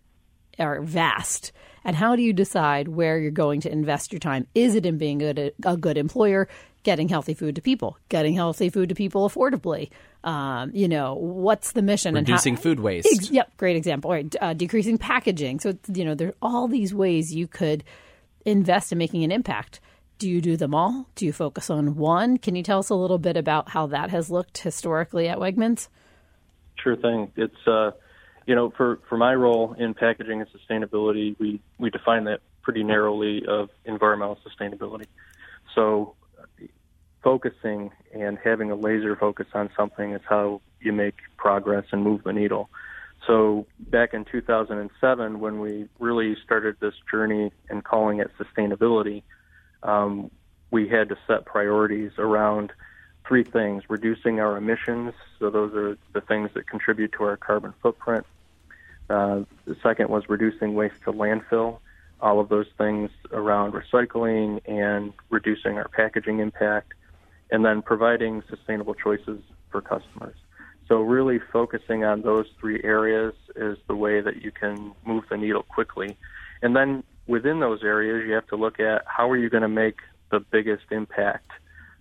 are 0.61 0.81
vast. 0.81 1.53
And 1.85 1.97
how 1.97 2.15
do 2.15 2.23
you 2.23 2.33
decide 2.33 2.89
where 2.89 3.19
you're 3.19 3.31
going 3.31 3.63
to 3.63 3.73
invest 3.73 4.13
your 4.13 4.21
time? 4.21 4.47
Is 4.55 4.75
it 4.75 4.85
in 4.85 4.99
being 4.99 5.23
a, 5.23 5.51
a 5.65 5.77
good 5.77 5.97
employer, 5.97 6.49
getting 6.83 7.09
healthy 7.09 7.35
food 7.35 7.55
to 7.57 7.63
people, 7.63 7.97
getting 8.09 8.35
healthy 8.35 8.69
food 8.69 8.91
to 8.91 8.95
people 8.95 9.29
affordably? 9.29 9.91
Um, 10.23 10.71
you 10.75 10.89
know, 10.89 11.15
what's 11.15 11.73
the 11.73 11.83
mission? 11.83 12.15
Reducing 12.15 12.53
and 12.53 12.59
how, 12.59 12.63
food 12.63 12.81
waste. 12.81 13.09
Ex- 13.11 13.31
yep, 13.31 13.57
great 13.57 13.77
example. 13.77 14.11
Right, 14.11 14.35
uh, 14.41 14.53
decreasing 14.53 14.99
packaging. 14.99 15.61
So 15.61 15.79
you 15.93 16.05
know, 16.05 16.15
there 16.15 16.29
are 16.29 16.35
all 16.43 16.69
these 16.69 16.93
ways 16.93 17.35
you 17.35 17.47
could 17.47 17.83
invest 18.45 18.93
in 18.93 18.99
making 18.99 19.25
an 19.25 19.33
impact. 19.33 19.81
Do 20.19 20.29
you 20.29 20.43
do 20.43 20.59
them 20.59 20.75
all? 20.75 21.07
Do 21.15 21.25
you 21.25 21.33
focus 21.33 21.71
on 21.71 21.97
one? 21.97 22.37
Can 22.37 22.55
you 22.55 22.63
tell 22.63 22.81
us 22.81 22.91
a 22.91 22.95
little 22.95 23.17
bit 23.17 23.39
about 23.39 23.71
how 23.71 23.87
that 23.87 24.11
has 24.11 24.31
looked 24.31 24.59
historically 24.59 25.29
at 25.29 25.39
Wegmans? 25.39 25.89
Sure 26.83 26.97
thing. 26.97 27.33
It's 27.37 27.67
uh, 27.67 27.93
you 28.47 28.55
know, 28.55 28.73
for 28.77 28.99
for 29.09 29.17
my 29.17 29.35
role 29.35 29.75
in 29.79 29.95
packaging 29.95 30.41
and 30.41 30.51
sustainability, 30.51 31.37
we 31.39 31.61
we 31.79 31.91
define 31.91 32.25
that 32.25 32.41
pretty 32.63 32.83
narrowly 32.83 33.45
of 33.47 33.71
environmental 33.85 34.39
sustainability. 34.47 35.07
So 35.75 36.15
focusing 37.23 37.91
and 38.13 38.39
having 38.43 38.71
a 38.71 38.75
laser 38.75 39.17
focus 39.17 39.47
on 39.55 39.71
something 39.77 40.13
is 40.13 40.23
how 40.29 40.61
you 40.81 40.93
make 40.93 41.17
progress 41.37 41.85
and 41.93 42.03
move 42.03 42.23
the 42.25 42.33
needle. 42.33 42.71
So 43.27 43.67
back 43.79 44.15
in 44.15 44.25
2007, 44.25 45.41
when 45.41 45.61
we 45.61 45.89
really 45.99 46.37
started 46.43 46.77
this 46.81 46.95
journey 47.11 47.53
and 47.69 47.85
calling 47.85 48.21
it 48.21 48.31
sustainability, 48.39 49.23
um, 49.83 50.31
we 50.71 50.89
had 50.89 51.09
to 51.11 51.19
set 51.27 51.45
priorities 51.45 52.13
around 52.19 52.73
three 53.31 53.45
things: 53.45 53.85
reducing 53.89 54.41
our 54.41 54.57
emissions. 54.57 55.15
So 55.39 55.51
those 55.51 55.73
are 55.75 55.97
the 56.13 56.21
things 56.21 56.51
that 56.55 56.67
contribute 56.67 57.13
to 57.13 57.23
our 57.23 57.37
carbon 57.37 57.73
footprint. 57.81 58.27
Uh, 59.09 59.45
the 59.67 59.77
second 59.85 60.09
was 60.09 60.29
reducing 60.29 60.75
waste 60.75 61.01
to 61.05 61.13
landfill. 61.13 61.79
All 62.21 62.41
of 62.41 62.49
those 62.49 62.67
things 62.77 63.09
around 63.31 63.73
recycling 63.73 64.61
and 64.67 65.13
reducing 65.31 65.79
our 65.79 65.87
packaging 65.87 66.41
impact 66.41 66.95
and 67.53 67.65
then 67.65 67.83
providing 67.83 68.43
sustainable 68.51 68.95
choices 68.95 69.41
for 69.71 69.81
customers. 69.81 70.37
So 70.89 71.01
really 71.01 71.39
focusing 71.53 72.03
on 72.03 72.23
those 72.23 72.47
three 72.59 72.81
areas 72.83 73.35
is 73.55 73.79
the 73.87 73.95
way 73.95 74.21
that 74.21 74.43
you 74.43 74.51
can 74.51 74.93
move 75.05 75.23
the 75.31 75.37
needle 75.37 75.63
quickly. 75.63 76.17
And 76.63 76.75
then 76.75 77.05
within 77.29 77.61
those 77.61 77.85
areas, 77.85 78.27
you 78.27 78.35
have 78.35 78.49
to 78.49 78.57
look 78.57 78.81
at 78.81 79.05
how 79.07 79.31
are 79.31 79.37
you 79.37 79.49
going 79.49 79.63
to 79.63 79.69
make 79.69 79.99
the 80.33 80.41
biggest 80.41 80.87
impact. 80.91 81.51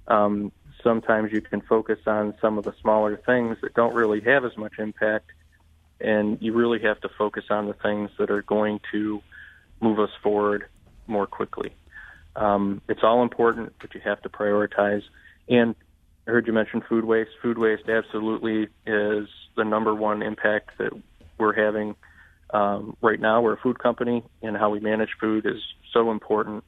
Um, 0.08 0.52
sometimes 0.84 1.32
you 1.32 1.42
can 1.42 1.62
focus 1.62 2.00
on 2.06 2.34
some 2.42 2.58
of 2.58 2.64
the 2.64 2.74
smaller 2.82 3.18
things 3.18 3.58
that 3.62 3.74
don't 3.74 3.94
really 3.94 4.22
have 4.22 4.46
as 4.46 4.56
much 4.58 4.80
impact, 4.80 5.32
and 6.00 6.38
you 6.42 6.54
really 6.54 6.80
have 6.80 7.00
to 7.02 7.10
focus 7.18 7.46
on 7.50 7.68
the 7.68 7.74
things 7.74 8.10
that 8.18 8.32
are 8.32 8.42
going 8.42 8.80
to 8.92 9.22
move 9.82 10.00
us 10.00 10.12
forward 10.24 10.66
more 11.08 11.28
quickly. 11.28 11.74
Um, 12.36 12.82
it's 12.88 13.02
all 13.04 13.24
important, 13.24 13.74
but 13.82 13.94
you 13.94 14.02
have 14.02 14.22
to 14.22 14.30
prioritize. 14.30 15.04
And 15.48 15.76
I 16.28 16.32
heard 16.32 16.48
you 16.48 16.54
mention 16.54 16.82
food 16.88 17.04
waste. 17.04 17.32
Food 17.42 17.58
waste 17.58 17.90
absolutely 17.90 18.68
is 18.86 19.28
the 19.58 19.64
number 19.66 19.94
one 19.94 20.22
impact 20.22 20.78
that 20.78 20.94
we're 21.38 21.54
having 21.54 21.96
um, 22.52 22.96
right 23.02 23.20
now. 23.20 23.42
We're 23.42 23.54
a 23.54 23.58
food 23.58 23.80
company, 23.80 24.24
and 24.42 24.56
how 24.56 24.70
we 24.70 24.80
manage 24.80 25.10
food 25.20 25.46
is 25.46 25.62
so 25.92 26.12
important. 26.12 26.64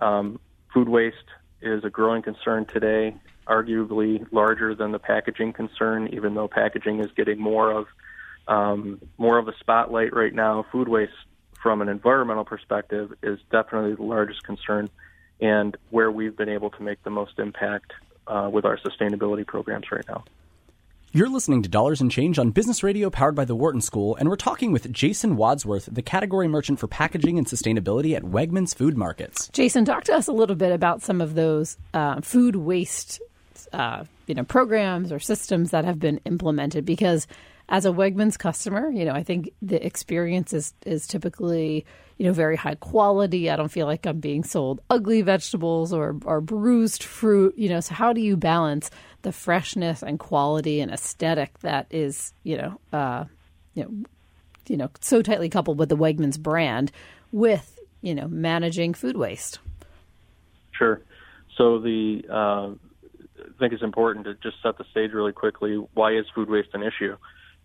Um, 0.00 0.40
food 0.72 0.88
waste 0.88 1.16
is 1.60 1.84
a 1.84 1.90
growing 1.90 2.22
concern 2.22 2.66
today, 2.66 3.14
arguably 3.46 4.26
larger 4.32 4.74
than 4.74 4.92
the 4.92 4.98
packaging 4.98 5.52
concern, 5.52 6.08
even 6.12 6.34
though 6.34 6.48
packaging 6.48 7.00
is 7.00 7.10
getting 7.12 7.40
more 7.40 7.70
of 7.72 7.86
um, 8.46 9.00
more 9.18 9.38
of 9.38 9.46
a 9.48 9.52
spotlight 9.60 10.14
right 10.14 10.32
now. 10.32 10.64
Food 10.72 10.88
waste, 10.88 11.12
from 11.62 11.82
an 11.82 11.88
environmental 11.88 12.44
perspective, 12.44 13.12
is 13.22 13.38
definitely 13.50 13.94
the 13.94 14.02
largest 14.02 14.42
concern 14.42 14.88
and 15.40 15.76
where 15.90 16.10
we've 16.10 16.36
been 16.36 16.48
able 16.48 16.70
to 16.70 16.82
make 16.82 17.02
the 17.04 17.10
most 17.10 17.38
impact 17.38 17.92
uh, 18.26 18.48
with 18.52 18.64
our 18.64 18.78
sustainability 18.78 19.46
programs 19.46 19.90
right 19.92 20.04
now. 20.08 20.24
You're 21.10 21.30
listening 21.30 21.62
to 21.62 21.70
Dollars 21.70 22.02
and 22.02 22.10
Change 22.10 22.38
on 22.38 22.50
Business 22.50 22.82
Radio 22.82 23.08
powered 23.08 23.34
by 23.34 23.46
the 23.46 23.54
Wharton 23.54 23.80
School, 23.80 24.14
and 24.16 24.28
we're 24.28 24.36
talking 24.36 24.72
with 24.72 24.92
Jason 24.92 25.36
Wadsworth, 25.36 25.88
the 25.90 26.02
category 26.02 26.48
merchant 26.48 26.78
for 26.78 26.86
packaging 26.86 27.38
and 27.38 27.46
sustainability 27.46 28.14
at 28.14 28.24
Wegmans 28.24 28.74
Food 28.74 28.94
Markets. 28.94 29.48
Jason, 29.54 29.86
talk 29.86 30.04
to 30.04 30.12
us 30.12 30.28
a 30.28 30.32
little 30.32 30.54
bit 30.54 30.70
about 30.70 31.00
some 31.00 31.22
of 31.22 31.34
those 31.34 31.78
uh, 31.94 32.20
food 32.20 32.56
waste 32.56 33.22
uh, 33.72 34.04
you 34.26 34.34
know, 34.34 34.44
programs 34.44 35.10
or 35.10 35.18
systems 35.18 35.70
that 35.70 35.86
have 35.86 35.98
been 35.98 36.20
implemented 36.26 36.84
because 36.84 37.26
as 37.68 37.84
a 37.84 37.90
Wegmans 37.90 38.38
customer, 38.38 38.90
you 38.90 39.04
know, 39.04 39.12
I 39.12 39.22
think 39.22 39.52
the 39.60 39.84
experience 39.84 40.52
is, 40.52 40.72
is 40.86 41.06
typically, 41.06 41.84
you 42.16 42.26
know, 42.26 42.32
very 42.32 42.56
high 42.56 42.76
quality. 42.76 43.50
I 43.50 43.56
don't 43.56 43.70
feel 43.70 43.86
like 43.86 44.06
I'm 44.06 44.20
being 44.20 44.42
sold 44.42 44.80
ugly 44.88 45.20
vegetables 45.20 45.92
or, 45.92 46.16
or 46.24 46.40
bruised 46.40 47.02
fruit, 47.02 47.58
you 47.58 47.68
know. 47.68 47.80
So 47.80 47.94
how 47.94 48.12
do 48.12 48.22
you 48.22 48.36
balance 48.36 48.90
the 49.22 49.32
freshness 49.32 50.02
and 50.02 50.18
quality 50.18 50.80
and 50.80 50.90
aesthetic 50.90 51.58
that 51.60 51.86
is, 51.90 52.32
you 52.42 52.56
know, 52.56 52.80
uh, 52.92 53.24
you 53.74 53.84
know, 53.84 53.90
you 54.66 54.76
know, 54.76 54.90
so 55.00 55.22
tightly 55.22 55.48
coupled 55.48 55.78
with 55.78 55.88
the 55.88 55.96
Wegmans 55.96 56.38
brand 56.38 56.90
with, 57.32 57.78
you 58.00 58.14
know, 58.14 58.28
managing 58.28 58.94
food 58.94 59.16
waste? 59.16 59.58
Sure. 60.72 61.02
So 61.56 61.78
the 61.78 62.22
uh, 62.30 62.70
I 63.40 63.58
think 63.58 63.72
it's 63.72 63.82
important 63.82 64.24
to 64.26 64.34
just 64.34 64.62
set 64.62 64.78
the 64.78 64.84
stage 64.90 65.12
really 65.12 65.32
quickly. 65.32 65.74
Why 65.94 66.16
is 66.16 66.24
food 66.34 66.48
waste 66.48 66.68
an 66.72 66.82
issue? 66.82 67.16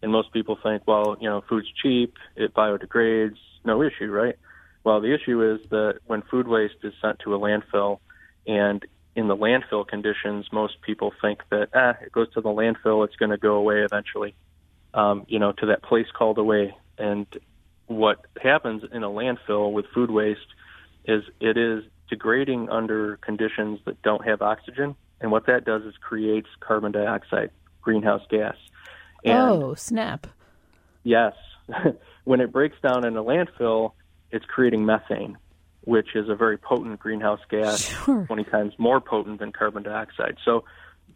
And 0.03 0.11
most 0.11 0.33
people 0.33 0.57
think, 0.61 0.83
well, 0.85 1.15
you 1.21 1.29
know, 1.29 1.41
food's 1.47 1.71
cheap, 1.81 2.17
it 2.35 2.53
biodegrades, 2.53 3.37
no 3.63 3.81
issue, 3.81 4.11
right? 4.11 4.35
Well, 4.83 4.99
the 4.99 5.13
issue 5.13 5.41
is 5.53 5.61
that 5.69 5.99
when 6.05 6.21
food 6.23 6.45
waste 6.45 6.75
is 6.83 6.93
sent 7.01 7.19
to 7.19 7.33
a 7.33 7.39
landfill, 7.39 7.99
and 8.45 8.85
in 9.15 9.29
the 9.29 9.35
landfill 9.35 9.87
conditions, 9.87 10.47
most 10.51 10.81
people 10.81 11.13
think 11.21 11.39
that 11.51 11.69
ah, 11.73 11.95
it 12.01 12.11
goes 12.11 12.31
to 12.33 12.41
the 12.41 12.49
landfill, 12.49 13.05
it's 13.05 13.15
going 13.15 13.31
to 13.31 13.37
go 13.37 13.55
away 13.55 13.79
eventually, 13.79 14.35
um, 14.93 15.25
you 15.29 15.39
know, 15.39 15.53
to 15.53 15.67
that 15.67 15.83
place 15.83 16.07
called 16.13 16.37
away. 16.37 16.75
And 16.97 17.25
what 17.87 18.25
happens 18.41 18.83
in 18.91 19.03
a 19.03 19.09
landfill 19.09 19.71
with 19.71 19.85
food 19.93 20.11
waste 20.11 20.41
is 21.05 21.23
it 21.39 21.57
is 21.57 21.85
degrading 22.09 22.69
under 22.69 23.15
conditions 23.17 23.79
that 23.85 24.01
don't 24.01 24.25
have 24.27 24.41
oxygen, 24.41 24.97
and 25.21 25.31
what 25.31 25.45
that 25.45 25.63
does 25.63 25.83
is 25.83 25.95
creates 26.01 26.49
carbon 26.59 26.91
dioxide, 26.91 27.51
greenhouse 27.81 28.23
gas. 28.29 28.55
And 29.23 29.37
oh, 29.37 29.73
snap. 29.75 30.27
Yes. 31.03 31.33
when 32.23 32.41
it 32.41 32.51
breaks 32.51 32.77
down 32.81 33.05
in 33.05 33.15
a 33.15 33.23
landfill, 33.23 33.93
it's 34.31 34.45
creating 34.45 34.85
methane, 34.85 35.37
which 35.81 36.15
is 36.15 36.29
a 36.29 36.35
very 36.35 36.57
potent 36.57 36.99
greenhouse 36.99 37.39
gas, 37.49 37.81
sure. 38.05 38.25
20 38.25 38.43
times 38.45 38.73
more 38.77 38.99
potent 38.99 39.39
than 39.39 39.51
carbon 39.51 39.83
dioxide. 39.83 40.37
So, 40.43 40.65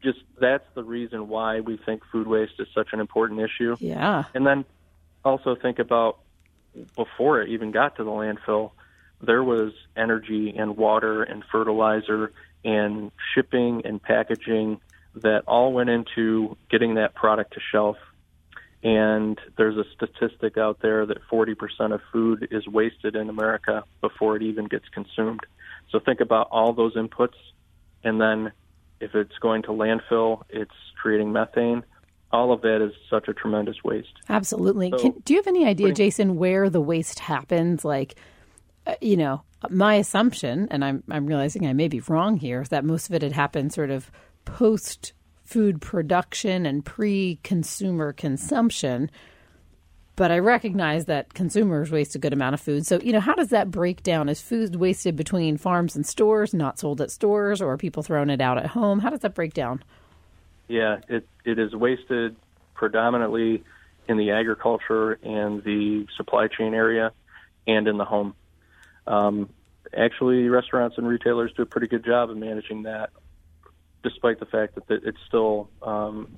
just 0.03 0.19
that's 0.39 0.65
the 0.75 0.83
reason 0.83 1.27
why 1.27 1.59
we 1.61 1.75
think 1.77 2.03
food 2.11 2.27
waste 2.27 2.53
is 2.59 2.67
such 2.73 2.89
an 2.93 2.99
important 2.99 3.39
issue. 3.41 3.75
Yeah. 3.79 4.25
And 4.35 4.45
then 4.45 4.63
also 5.25 5.55
think 5.55 5.79
about 5.79 6.19
before 6.95 7.41
it 7.41 7.49
even 7.49 7.71
got 7.71 7.95
to 7.95 8.03
the 8.03 8.11
landfill, 8.11 8.71
there 9.21 9.43
was 9.43 9.73
energy 9.95 10.55
and 10.55 10.77
water 10.77 11.23
and 11.23 11.43
fertilizer 11.51 12.31
and 12.63 13.11
shipping 13.33 13.81
and 13.85 14.01
packaging 14.01 14.79
that 15.21 15.43
all 15.47 15.73
went 15.73 15.89
into 15.89 16.57
getting 16.69 16.95
that 16.95 17.13
product 17.13 17.53
to 17.53 17.59
shelf. 17.71 17.97
And 18.83 19.39
there's 19.57 19.75
a 19.75 19.83
statistic 19.95 20.57
out 20.57 20.79
there 20.81 21.05
that 21.05 21.17
40% 21.31 21.93
of 21.93 22.01
food 22.11 22.47
is 22.51 22.67
wasted 22.67 23.15
in 23.15 23.29
America 23.29 23.83
before 24.01 24.35
it 24.35 24.43
even 24.43 24.65
gets 24.65 24.87
consumed. 24.89 25.41
So 25.89 25.99
think 25.99 26.21
about 26.21 26.49
all 26.51 26.73
those 26.73 26.95
inputs. 26.95 27.35
And 28.03 28.21
then 28.21 28.51
if 28.99 29.15
it's 29.15 29.37
going 29.39 29.63
to 29.63 29.69
landfill, 29.69 30.43
it's 30.49 30.71
creating 31.01 31.31
methane. 31.31 31.83
All 32.31 32.51
of 32.51 32.61
that 32.61 32.83
is 32.83 32.91
such 33.09 33.27
a 33.27 33.33
tremendous 33.33 33.83
waste. 33.83 34.13
Absolutely. 34.27 34.91
So, 34.91 34.97
Can, 34.99 35.11
do 35.23 35.33
you 35.33 35.39
have 35.39 35.47
any 35.47 35.65
idea, 35.65 35.93
Jason, 35.93 36.35
where 36.35 36.69
the 36.69 36.81
waste 36.81 37.19
happens? 37.19 37.85
Like, 37.85 38.15
uh, 38.85 38.95
you 39.01 39.15
know, 39.15 39.43
my 39.69 39.95
assumption, 39.95 40.67
and 40.69 40.83
I'm, 40.83 41.03
I'm 41.09 41.25
realizing 41.25 41.65
I 41.65 41.73
may 41.73 41.87
be 41.87 42.01
wrong 42.01 42.37
here, 42.37 42.61
is 42.61 42.69
that 42.69 42.83
most 42.83 43.07
of 43.07 43.15
it 43.15 43.21
had 43.21 43.31
happened 43.31 43.73
sort 43.73 43.91
of 43.91 44.11
post 44.47 45.11
food 45.43 45.81
production 45.81 46.65
and 46.65 46.83
pre 46.83 47.39
consumer 47.43 48.13
consumption. 48.13 49.11
But 50.15 50.31
I 50.31 50.39
recognize 50.39 51.05
that 51.05 51.35
consumers 51.35 51.91
waste 51.91 52.15
a 52.15 52.19
good 52.19 52.33
amount 52.33 52.55
of 52.55 52.61
food. 52.61 52.87
So, 52.87 52.99
you 53.03 53.13
know, 53.13 53.19
how 53.19 53.35
does 53.35 53.49
that 53.49 53.69
break 53.69 54.01
down? 54.01 54.29
Is 54.29 54.41
food 54.41 54.75
wasted 54.75 55.15
between 55.15 55.57
farms 55.57 55.95
and 55.95 56.03
stores, 56.07 56.55
not 56.55 56.79
sold 56.79 57.01
at 57.01 57.11
stores, 57.11 57.61
or 57.61 57.77
people 57.77 58.01
throwing 58.01 58.31
it 58.31 58.41
out 58.41 58.57
at 58.57 58.67
home? 58.67 58.99
How 58.99 59.11
does 59.11 59.19
that 59.19 59.35
break 59.35 59.53
down? 59.53 59.83
Yeah, 60.67 61.01
it, 61.07 61.27
it 61.45 61.59
is 61.59 61.75
wasted 61.75 62.35
predominantly 62.73 63.63
in 64.07 64.17
the 64.17 64.31
agriculture 64.31 65.19
and 65.21 65.63
the 65.63 66.07
supply 66.15 66.47
chain 66.47 66.73
area 66.73 67.11
and 67.67 67.87
in 67.87 67.97
the 67.97 68.05
home. 68.05 68.33
Um, 69.05 69.49
actually, 69.95 70.49
restaurants 70.49 70.97
and 70.97 71.07
retailers 71.07 71.51
do 71.53 71.61
a 71.61 71.67
pretty 71.67 71.87
good 71.87 72.03
job 72.03 72.31
of 72.31 72.37
managing 72.37 72.83
that 72.83 73.11
despite 74.03 74.39
the 74.39 74.45
fact 74.45 74.75
that 74.75 75.03
it's 75.03 75.17
still 75.27 75.69
um, 75.81 76.37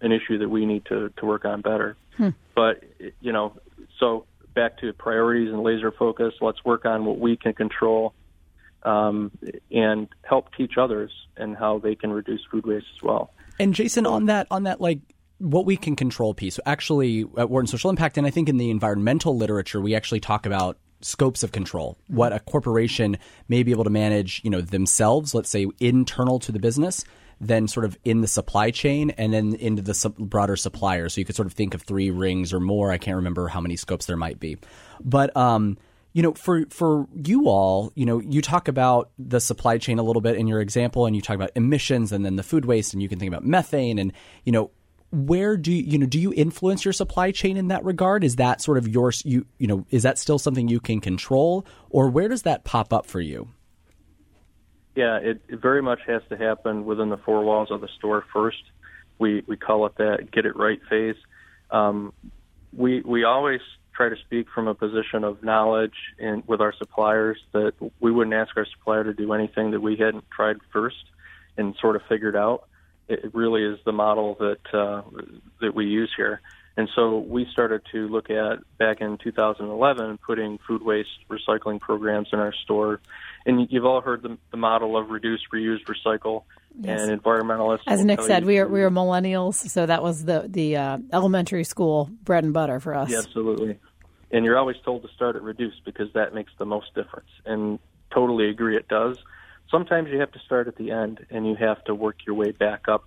an 0.00 0.12
issue 0.12 0.38
that 0.38 0.48
we 0.48 0.66
need 0.66 0.84
to, 0.86 1.10
to 1.16 1.26
work 1.26 1.44
on 1.44 1.60
better. 1.60 1.96
Hmm. 2.16 2.30
But 2.54 2.82
you 3.20 3.32
know, 3.32 3.56
so 3.98 4.26
back 4.54 4.78
to 4.78 4.92
priorities 4.92 5.52
and 5.52 5.62
laser 5.62 5.92
focus. 5.92 6.34
Let's 6.40 6.64
work 6.64 6.84
on 6.84 7.04
what 7.04 7.18
we 7.18 7.36
can 7.36 7.52
control 7.52 8.14
um, 8.82 9.30
and 9.70 10.08
help 10.22 10.54
teach 10.56 10.72
others 10.78 11.10
and 11.36 11.56
how 11.56 11.78
they 11.78 11.94
can 11.94 12.12
reduce 12.12 12.40
food 12.50 12.66
waste 12.66 12.86
as 12.96 13.02
well. 13.02 13.32
And 13.58 13.74
Jason, 13.74 14.06
on 14.06 14.26
that, 14.26 14.46
on 14.50 14.64
that, 14.64 14.80
like 14.80 15.00
what 15.38 15.66
we 15.66 15.76
can 15.76 15.96
control 15.96 16.34
piece, 16.34 16.58
actually 16.66 17.24
at 17.36 17.50
Wharton 17.50 17.66
Social 17.66 17.90
Impact, 17.90 18.18
and 18.18 18.26
I 18.26 18.30
think 18.30 18.48
in 18.48 18.56
the 18.56 18.70
environmental 18.70 19.36
literature, 19.36 19.80
we 19.80 19.94
actually 19.94 20.20
talk 20.20 20.46
about 20.46 20.78
scopes 21.00 21.42
of 21.42 21.52
control, 21.52 21.98
what 22.08 22.32
a 22.32 22.40
corporation 22.40 23.18
may 23.48 23.62
be 23.62 23.70
able 23.70 23.84
to 23.84 23.90
manage, 23.90 24.40
you 24.44 24.50
know, 24.50 24.60
themselves, 24.60 25.34
let's 25.34 25.50
say 25.50 25.66
internal 25.80 26.38
to 26.40 26.52
the 26.52 26.58
business, 26.58 27.04
then 27.40 27.66
sort 27.66 27.86
of 27.86 27.96
in 28.04 28.20
the 28.20 28.28
supply 28.28 28.70
chain 28.70 29.10
and 29.10 29.32
then 29.32 29.54
into 29.54 29.82
the 29.82 30.12
broader 30.18 30.56
suppliers. 30.56 31.14
So 31.14 31.20
you 31.20 31.24
could 31.24 31.36
sort 31.36 31.46
of 31.46 31.54
think 31.54 31.74
of 31.74 31.82
three 31.82 32.10
rings 32.10 32.52
or 32.52 32.60
more. 32.60 32.92
I 32.92 32.98
can't 32.98 33.16
remember 33.16 33.48
how 33.48 33.60
many 33.60 33.76
scopes 33.76 34.06
there 34.06 34.16
might 34.16 34.38
be. 34.38 34.58
But, 35.02 35.34
um, 35.36 35.78
you 36.12 36.22
know, 36.22 36.34
for 36.34 36.64
for 36.70 37.06
you 37.14 37.48
all, 37.48 37.92
you 37.94 38.04
know, 38.04 38.18
you 38.18 38.42
talk 38.42 38.68
about 38.68 39.10
the 39.18 39.40
supply 39.40 39.78
chain 39.78 39.98
a 39.98 40.02
little 40.02 40.22
bit 40.22 40.36
in 40.36 40.48
your 40.48 40.60
example, 40.60 41.06
and 41.06 41.14
you 41.14 41.22
talk 41.22 41.36
about 41.36 41.50
emissions, 41.54 42.10
and 42.10 42.24
then 42.24 42.34
the 42.34 42.42
food 42.42 42.64
waste, 42.64 42.92
and 42.92 43.02
you 43.02 43.08
can 43.08 43.18
think 43.18 43.28
about 43.28 43.46
methane, 43.46 43.98
and 43.98 44.12
you 44.44 44.50
know, 44.50 44.72
where 45.12 45.56
do 45.56 45.72
you, 45.72 45.98
know 45.98 46.06
do 46.06 46.20
you 46.20 46.32
influence 46.32 46.84
your 46.84 46.92
supply 46.92 47.32
chain 47.32 47.56
in 47.56 47.68
that 47.68 47.84
regard? 47.84 48.22
Is 48.22 48.36
that 48.36 48.60
sort 48.60 48.78
of 48.78 48.86
your 48.86 49.12
you 49.24 49.46
you 49.58 49.66
know 49.66 49.86
is 49.90 50.04
that 50.04 50.18
still 50.18 50.38
something 50.38 50.68
you 50.68 50.80
can 50.80 51.00
control, 51.00 51.66
or 51.90 52.08
where 52.08 52.28
does 52.28 52.42
that 52.42 52.64
pop 52.64 52.92
up 52.92 53.06
for 53.06 53.20
you? 53.20 53.48
Yeah, 54.94 55.16
it, 55.18 55.40
it 55.48 55.60
very 55.60 55.82
much 55.82 56.00
has 56.06 56.22
to 56.28 56.36
happen 56.36 56.84
within 56.84 57.08
the 57.08 57.16
four 57.16 57.44
walls 57.44 57.70
of 57.70 57.80
the 57.80 57.88
store 57.98 58.24
first. 58.32 58.62
We 59.18 59.42
we 59.46 59.56
call 59.56 59.86
it 59.86 59.96
that 59.96 60.30
get 60.30 60.46
it 60.46 60.56
right 60.56 60.80
phase. 60.88 61.16
Um, 61.70 62.12
we 62.72 63.00
we 63.02 63.24
always 63.24 63.60
try 63.94 64.08
to 64.08 64.16
speak 64.16 64.46
from 64.54 64.68
a 64.68 64.74
position 64.74 65.24
of 65.24 65.42
knowledge 65.42 65.94
and 66.18 66.42
with 66.46 66.60
our 66.60 66.72
suppliers 66.78 67.38
that 67.52 67.72
we 67.98 68.10
wouldn't 68.10 68.34
ask 68.34 68.56
our 68.56 68.66
supplier 68.66 69.04
to 69.04 69.12
do 69.12 69.32
anything 69.32 69.72
that 69.72 69.80
we 69.80 69.96
hadn't 69.96 70.24
tried 70.30 70.56
first 70.72 71.04
and 71.56 71.74
sort 71.80 71.96
of 71.96 72.02
figured 72.08 72.36
out. 72.36 72.68
It 73.10 73.34
really 73.34 73.64
is 73.64 73.78
the 73.84 73.92
model 73.92 74.36
that 74.38 74.78
uh, 74.78 75.02
that 75.60 75.74
we 75.74 75.86
use 75.86 76.10
here. 76.16 76.40
And 76.76 76.88
so 76.94 77.18
we 77.18 77.46
started 77.52 77.82
to 77.92 78.08
look 78.08 78.30
at 78.30 78.58
back 78.78 79.00
in 79.00 79.18
2011 79.18 80.18
putting 80.24 80.58
food 80.66 80.82
waste 80.82 81.10
recycling 81.28 81.80
programs 81.80 82.28
in 82.32 82.38
our 82.38 82.54
store. 82.64 83.00
And 83.44 83.66
you've 83.70 83.84
all 83.84 84.00
heard 84.00 84.22
the, 84.22 84.38
the 84.50 84.56
model 84.56 84.96
of 84.96 85.10
reduce, 85.10 85.40
reuse, 85.52 85.80
recycle. 85.84 86.44
Yes. 86.80 87.02
And 87.02 87.20
environmentalists, 87.20 87.82
as 87.86 88.04
Nick 88.04 88.22
said, 88.22 88.44
we 88.44 88.60
are 88.60 88.68
we 88.68 88.82
are 88.82 88.90
millennials, 88.90 89.54
so 89.54 89.86
that 89.86 90.02
was 90.02 90.24
the 90.24 90.46
the 90.48 90.76
uh, 90.76 90.98
elementary 91.12 91.64
school 91.64 92.08
bread 92.22 92.44
and 92.44 92.52
butter 92.52 92.78
for 92.78 92.94
us. 92.94 93.10
Yeah, 93.10 93.18
absolutely. 93.18 93.78
And 94.30 94.44
you're 94.44 94.56
always 94.56 94.76
told 94.84 95.02
to 95.02 95.08
start 95.08 95.34
at 95.34 95.42
reduce 95.42 95.74
because 95.84 96.12
that 96.14 96.32
makes 96.32 96.52
the 96.58 96.64
most 96.64 96.94
difference. 96.94 97.28
And 97.44 97.80
totally 98.14 98.48
agree, 98.48 98.76
it 98.76 98.86
does. 98.86 99.18
Sometimes 99.70 100.08
you 100.10 100.20
have 100.20 100.32
to 100.32 100.38
start 100.40 100.68
at 100.68 100.76
the 100.76 100.90
end 100.90 101.24
and 101.30 101.46
you 101.46 101.54
have 101.54 101.82
to 101.84 101.94
work 101.94 102.16
your 102.26 102.34
way 102.34 102.50
back 102.50 102.88
up 102.88 103.04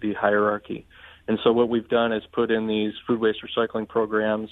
the 0.00 0.14
hierarchy. 0.14 0.86
And 1.28 1.38
so 1.42 1.52
what 1.52 1.68
we've 1.68 1.88
done 1.88 2.12
is 2.12 2.22
put 2.32 2.50
in 2.50 2.66
these 2.66 2.92
food 3.06 3.20
waste 3.20 3.40
recycling 3.42 3.88
programs 3.88 4.50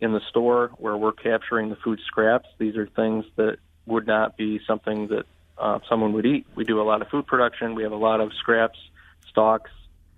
in 0.00 0.12
the 0.12 0.20
store 0.30 0.70
where 0.78 0.96
we're 0.96 1.12
capturing 1.12 1.68
the 1.68 1.76
food 1.76 2.00
scraps. 2.06 2.48
These 2.58 2.76
are 2.76 2.86
things 2.86 3.24
that 3.36 3.58
would 3.86 4.06
not 4.06 4.36
be 4.36 4.60
something 4.66 5.08
that 5.08 5.26
uh, 5.58 5.80
someone 5.88 6.12
would 6.14 6.26
eat. 6.26 6.46
We 6.54 6.64
do 6.64 6.80
a 6.80 6.84
lot 6.84 7.02
of 7.02 7.08
food 7.08 7.26
production. 7.26 7.74
We 7.74 7.82
have 7.82 7.92
a 7.92 7.96
lot 7.96 8.20
of 8.20 8.32
scraps, 8.34 8.78
stalks, 9.28 9.70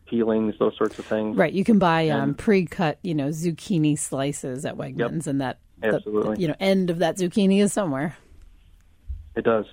peelings, 0.06 0.54
those 0.58 0.76
sorts 0.76 0.98
of 0.98 1.04
things. 1.04 1.36
Right. 1.36 1.52
You 1.52 1.64
can 1.64 1.78
buy 1.78 2.08
um, 2.10 2.34
pre-cut, 2.34 2.98
you 3.02 3.14
know, 3.14 3.28
zucchini 3.28 3.98
slices 3.98 4.64
at 4.64 4.76
Wegmans, 4.76 4.98
yep, 4.98 5.26
and 5.26 5.40
that 5.40 5.58
absolutely, 5.82 6.36
the, 6.36 6.42
you 6.42 6.48
know, 6.48 6.54
end 6.60 6.90
of 6.90 6.98
that 7.00 7.16
zucchini 7.16 7.60
is 7.60 7.72
somewhere. 7.72 8.16
It 9.34 9.44
does. 9.44 9.66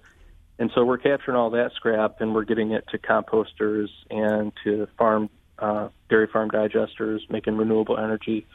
And 0.59 0.71
so 0.75 0.85
we're 0.85 0.97
capturing 0.97 1.35
all 1.35 1.51
that 1.51 1.73
scrap 1.73 2.21
and 2.21 2.33
we're 2.33 2.45
getting 2.45 2.71
it 2.71 2.87
to 2.89 2.97
composters 2.97 3.89
and 4.09 4.51
to 4.63 4.87
farm 4.97 5.29
uh, 5.59 5.89
dairy 6.09 6.27
farm 6.27 6.49
digesters, 6.49 7.29
making 7.29 7.57
renewable 7.57 7.97
energy. 7.97 8.45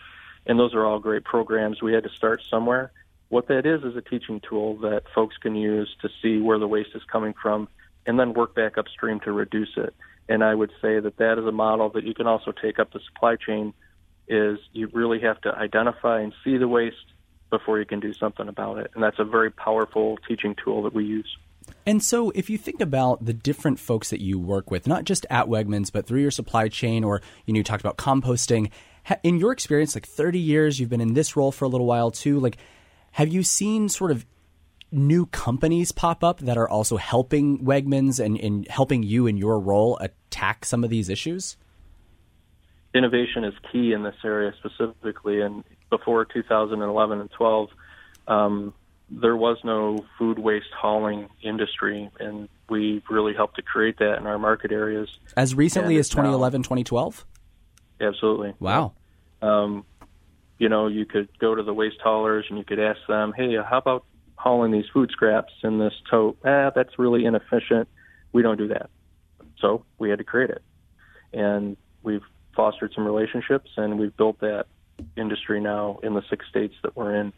And 0.46 0.58
those 0.58 0.74
are 0.74 0.84
all 0.84 0.98
great 0.98 1.24
programs. 1.24 1.82
We 1.82 1.92
had 1.92 2.04
to 2.04 2.10
start 2.10 2.42
somewhere. 2.48 2.92
What 3.28 3.48
that 3.48 3.66
is 3.66 3.82
is 3.82 3.96
a 3.96 4.00
teaching 4.00 4.40
tool 4.40 4.78
that 4.78 5.04
folks 5.14 5.36
can 5.36 5.54
use 5.54 5.94
to 6.02 6.08
see 6.22 6.38
where 6.40 6.58
the 6.58 6.68
waste 6.68 6.90
is 6.94 7.02
coming 7.04 7.34
from 7.40 7.68
and 8.06 8.18
then 8.18 8.32
work 8.32 8.54
back 8.54 8.78
upstream 8.78 9.20
to 9.20 9.32
reduce 9.32 9.76
it. 9.76 9.94
And 10.28 10.42
I 10.42 10.54
would 10.54 10.70
say 10.80 11.00
that 11.00 11.16
that 11.18 11.38
is 11.38 11.46
a 11.46 11.52
model 11.52 11.90
that 11.90 12.04
you 12.04 12.14
can 12.14 12.26
also 12.26 12.52
take 12.52 12.78
up 12.78 12.92
the 12.92 13.00
supply 13.00 13.36
chain 13.36 13.74
is 14.28 14.58
you 14.72 14.88
really 14.92 15.20
have 15.20 15.40
to 15.42 15.54
identify 15.54 16.20
and 16.20 16.34
see 16.44 16.58
the 16.58 16.68
waste 16.68 16.96
before 17.50 17.78
you 17.78 17.86
can 17.86 18.00
do 18.00 18.12
something 18.12 18.48
about 18.48 18.78
it. 18.78 18.90
And 18.94 19.02
that's 19.02 19.18
a 19.18 19.24
very 19.24 19.50
powerful 19.50 20.18
teaching 20.28 20.54
tool 20.62 20.82
that 20.82 20.94
we 20.94 21.04
use. 21.04 21.36
And 21.88 22.02
so, 22.02 22.28
if 22.34 22.50
you 22.50 22.58
think 22.58 22.82
about 22.82 23.24
the 23.24 23.32
different 23.32 23.78
folks 23.78 24.10
that 24.10 24.20
you 24.20 24.38
work 24.38 24.70
with, 24.70 24.86
not 24.86 25.04
just 25.04 25.24
at 25.30 25.46
Wegmans, 25.46 25.90
but 25.90 26.06
through 26.06 26.20
your 26.20 26.30
supply 26.30 26.68
chain, 26.68 27.02
or 27.02 27.22
you 27.46 27.54
know, 27.54 27.58
you 27.58 27.64
talked 27.64 27.80
about 27.80 27.96
composting. 27.96 28.70
In 29.22 29.38
your 29.38 29.52
experience, 29.52 29.94
like 29.94 30.06
30 30.06 30.38
years, 30.38 30.78
you've 30.78 30.90
been 30.90 31.00
in 31.00 31.14
this 31.14 31.34
role 31.34 31.50
for 31.50 31.64
a 31.64 31.68
little 31.68 31.86
while 31.86 32.10
too. 32.10 32.38
Like, 32.40 32.58
have 33.12 33.28
you 33.28 33.42
seen 33.42 33.88
sort 33.88 34.10
of 34.10 34.26
new 34.92 35.24
companies 35.24 35.90
pop 35.90 36.22
up 36.22 36.40
that 36.40 36.58
are 36.58 36.68
also 36.68 36.98
helping 36.98 37.60
Wegmans 37.64 38.22
and, 38.22 38.38
and 38.38 38.68
helping 38.68 39.02
you 39.02 39.26
in 39.26 39.38
your 39.38 39.58
role 39.58 39.96
attack 39.96 40.66
some 40.66 40.84
of 40.84 40.90
these 40.90 41.08
issues? 41.08 41.56
Innovation 42.94 43.44
is 43.44 43.54
key 43.72 43.94
in 43.94 44.02
this 44.02 44.16
area 44.22 44.52
specifically, 44.58 45.40
and 45.40 45.64
before 45.88 46.26
2011 46.26 47.18
and 47.18 47.30
12, 47.30 47.70
um, 48.26 48.74
there 49.10 49.36
was 49.36 49.58
no 49.64 50.04
food 50.18 50.38
waste 50.38 50.72
hauling 50.76 51.28
industry, 51.42 52.10
and 52.20 52.48
we 52.68 53.02
really 53.08 53.34
helped 53.34 53.56
to 53.56 53.62
create 53.62 53.98
that 53.98 54.18
in 54.18 54.26
our 54.26 54.38
market 54.38 54.70
areas. 54.70 55.08
As 55.36 55.54
recently 55.54 55.96
as 55.96 56.08
2011, 56.08 56.62
2012? 56.62 57.26
Absolutely. 58.00 58.54
Wow. 58.60 58.92
Um, 59.40 59.84
you 60.58 60.68
know, 60.68 60.88
you 60.88 61.06
could 61.06 61.28
go 61.38 61.54
to 61.54 61.62
the 61.62 61.72
waste 61.72 62.00
haulers 62.02 62.46
and 62.48 62.58
you 62.58 62.64
could 62.64 62.78
ask 62.78 63.00
them, 63.08 63.32
hey, 63.36 63.56
how 63.56 63.78
about 63.78 64.04
hauling 64.36 64.72
these 64.72 64.84
food 64.92 65.10
scraps 65.10 65.52
in 65.62 65.78
this 65.78 65.94
tote? 66.10 66.38
Ah, 66.44 66.70
that's 66.74 66.98
really 66.98 67.24
inefficient. 67.24 67.88
We 68.32 68.42
don't 68.42 68.58
do 68.58 68.68
that. 68.68 68.90
So 69.60 69.84
we 69.98 70.10
had 70.10 70.18
to 70.18 70.24
create 70.24 70.50
it. 70.50 70.62
And 71.32 71.76
we've 72.02 72.22
fostered 72.54 72.92
some 72.94 73.04
relationships 73.04 73.70
and 73.76 73.98
we've 73.98 74.16
built 74.16 74.40
that 74.40 74.66
industry 75.16 75.60
now 75.60 75.98
in 76.02 76.14
the 76.14 76.22
six 76.28 76.46
states 76.48 76.74
that 76.82 76.96
we're 76.96 77.14
in 77.14 77.32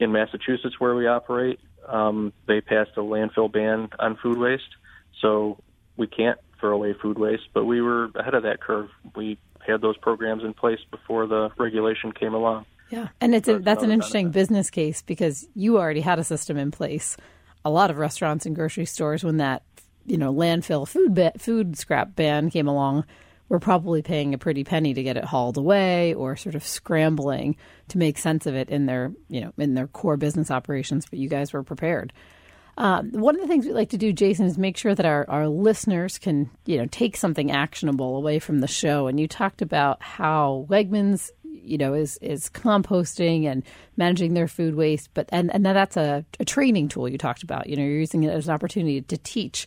in 0.00 0.12
Massachusetts, 0.12 0.76
where 0.78 0.94
we 0.94 1.06
operate, 1.06 1.60
um, 1.88 2.32
they 2.46 2.60
passed 2.60 2.92
a 2.96 3.00
landfill 3.00 3.52
ban 3.52 3.88
on 3.98 4.16
food 4.16 4.38
waste, 4.38 4.76
so 5.20 5.58
we 5.96 6.06
can't 6.06 6.38
throw 6.58 6.74
away 6.74 6.94
food 7.00 7.18
waste. 7.18 7.48
But 7.52 7.66
we 7.66 7.80
were 7.80 8.10
ahead 8.14 8.34
of 8.34 8.42
that 8.44 8.60
curve. 8.60 8.88
We 9.14 9.38
had 9.66 9.80
those 9.80 9.96
programs 9.98 10.42
in 10.42 10.54
place 10.54 10.80
before 10.90 11.26
the 11.26 11.50
regulation 11.58 12.12
came 12.12 12.34
along. 12.34 12.66
Yeah, 12.90 13.08
and 13.20 13.34
it's 13.34 13.48
a, 13.48 13.58
that's 13.58 13.84
an 13.84 13.92
interesting 13.92 14.30
business 14.30 14.68
case 14.68 15.02
because 15.02 15.46
you 15.54 15.78
already 15.78 16.00
had 16.00 16.18
a 16.18 16.24
system 16.24 16.56
in 16.56 16.70
place. 16.70 17.16
A 17.64 17.70
lot 17.70 17.90
of 17.90 17.98
restaurants 17.98 18.46
and 18.46 18.56
grocery 18.56 18.86
stores, 18.86 19.22
when 19.22 19.36
that 19.36 19.62
you 20.06 20.16
know 20.16 20.32
landfill 20.32 20.88
food 20.88 21.14
ba- 21.14 21.32
food 21.38 21.78
scrap 21.78 22.16
ban 22.16 22.50
came 22.50 22.66
along, 22.66 23.04
we're 23.50 23.58
probably 23.58 24.00
paying 24.00 24.32
a 24.32 24.38
pretty 24.38 24.64
penny 24.64 24.94
to 24.94 25.02
get 25.02 25.18
it 25.18 25.24
hauled 25.24 25.58
away 25.58 26.14
or 26.14 26.36
sort 26.36 26.54
of 26.54 26.64
scrambling 26.64 27.56
to 27.88 27.98
make 27.98 28.16
sense 28.16 28.46
of 28.46 28.54
it 28.54 28.70
in 28.70 28.86
their 28.86 29.12
you 29.28 29.42
know 29.42 29.52
in 29.58 29.74
their 29.74 29.88
core 29.88 30.16
business 30.16 30.50
operations 30.50 31.04
but 31.10 31.18
you 31.18 31.28
guys 31.28 31.52
were 31.52 31.62
prepared. 31.62 32.14
Um, 32.78 33.10
one 33.10 33.34
of 33.34 33.42
the 33.42 33.48
things 33.48 33.66
we 33.66 33.72
like 33.72 33.90
to 33.90 33.98
do 33.98 34.12
jason 34.12 34.46
is 34.46 34.56
make 34.56 34.78
sure 34.78 34.94
that 34.94 35.04
our, 35.04 35.28
our 35.28 35.48
listeners 35.48 36.16
can 36.16 36.48
you 36.64 36.78
know 36.78 36.86
take 36.86 37.16
something 37.16 37.50
actionable 37.50 38.16
away 38.16 38.38
from 38.38 38.60
the 38.60 38.68
show. 38.68 39.08
And 39.08 39.20
you 39.20 39.28
talked 39.28 39.60
about 39.60 40.00
how 40.00 40.66
wegmans 40.70 41.30
you 41.42 41.76
know 41.76 41.92
is 41.92 42.18
is 42.22 42.48
composting 42.48 43.46
and 43.46 43.64
managing 43.96 44.34
their 44.34 44.48
food 44.48 44.76
waste 44.76 45.10
but 45.12 45.28
and 45.32 45.52
and 45.52 45.66
that's 45.66 45.96
a, 45.96 46.24
a 46.38 46.44
training 46.44 46.88
tool 46.88 47.08
you 47.08 47.18
talked 47.18 47.42
about. 47.42 47.68
You 47.68 47.74
know 47.74 47.82
you're 47.82 47.98
using 47.98 48.22
it 48.22 48.30
as 48.30 48.46
an 48.46 48.54
opportunity 48.54 49.00
to 49.02 49.18
teach. 49.18 49.66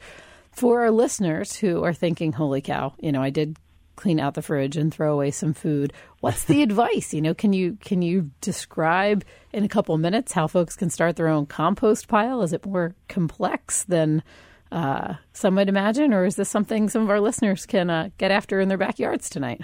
For 0.53 0.81
our 0.81 0.91
listeners 0.91 1.55
who 1.55 1.83
are 1.83 1.95
thinking, 1.95 2.31
holy 2.31 2.61
cow, 2.61 2.93
you 2.99 3.11
know, 3.11 3.23
I 3.23 3.31
did 3.31 3.57
clean 3.95 4.19
out 4.19 4.33
the 4.33 4.41
fridge 4.41 4.77
and 4.77 4.93
throw 4.93 5.13
away 5.13 5.31
some 5.31 5.53
food. 5.53 5.93
What's 6.19 6.45
the 6.45 6.61
advice? 6.63 7.13
You 7.13 7.21
know, 7.21 7.33
can 7.33 7.53
you 7.53 7.77
can 7.81 8.01
you 8.01 8.31
describe 8.41 9.23
in 9.51 9.63
a 9.63 9.69
couple 9.69 9.97
minutes 9.97 10.31
how 10.31 10.47
folks 10.47 10.75
can 10.75 10.89
start 10.89 11.15
their 11.15 11.27
own 11.27 11.45
compost 11.45 12.07
pile? 12.07 12.41
Is 12.41 12.53
it 12.53 12.65
more 12.65 12.95
complex 13.07 13.83
than 13.83 14.23
uh, 14.71 15.15
some 15.33 15.53
might 15.53 15.69
imagine, 15.69 16.13
or 16.13 16.25
is 16.25 16.35
this 16.35 16.49
something 16.49 16.89
some 16.89 17.03
of 17.03 17.09
our 17.09 17.19
listeners 17.19 17.65
can 17.65 17.89
uh, 17.89 18.09
get 18.17 18.31
after 18.31 18.59
in 18.59 18.69
their 18.69 18.77
backyards 18.77 19.29
tonight? 19.29 19.61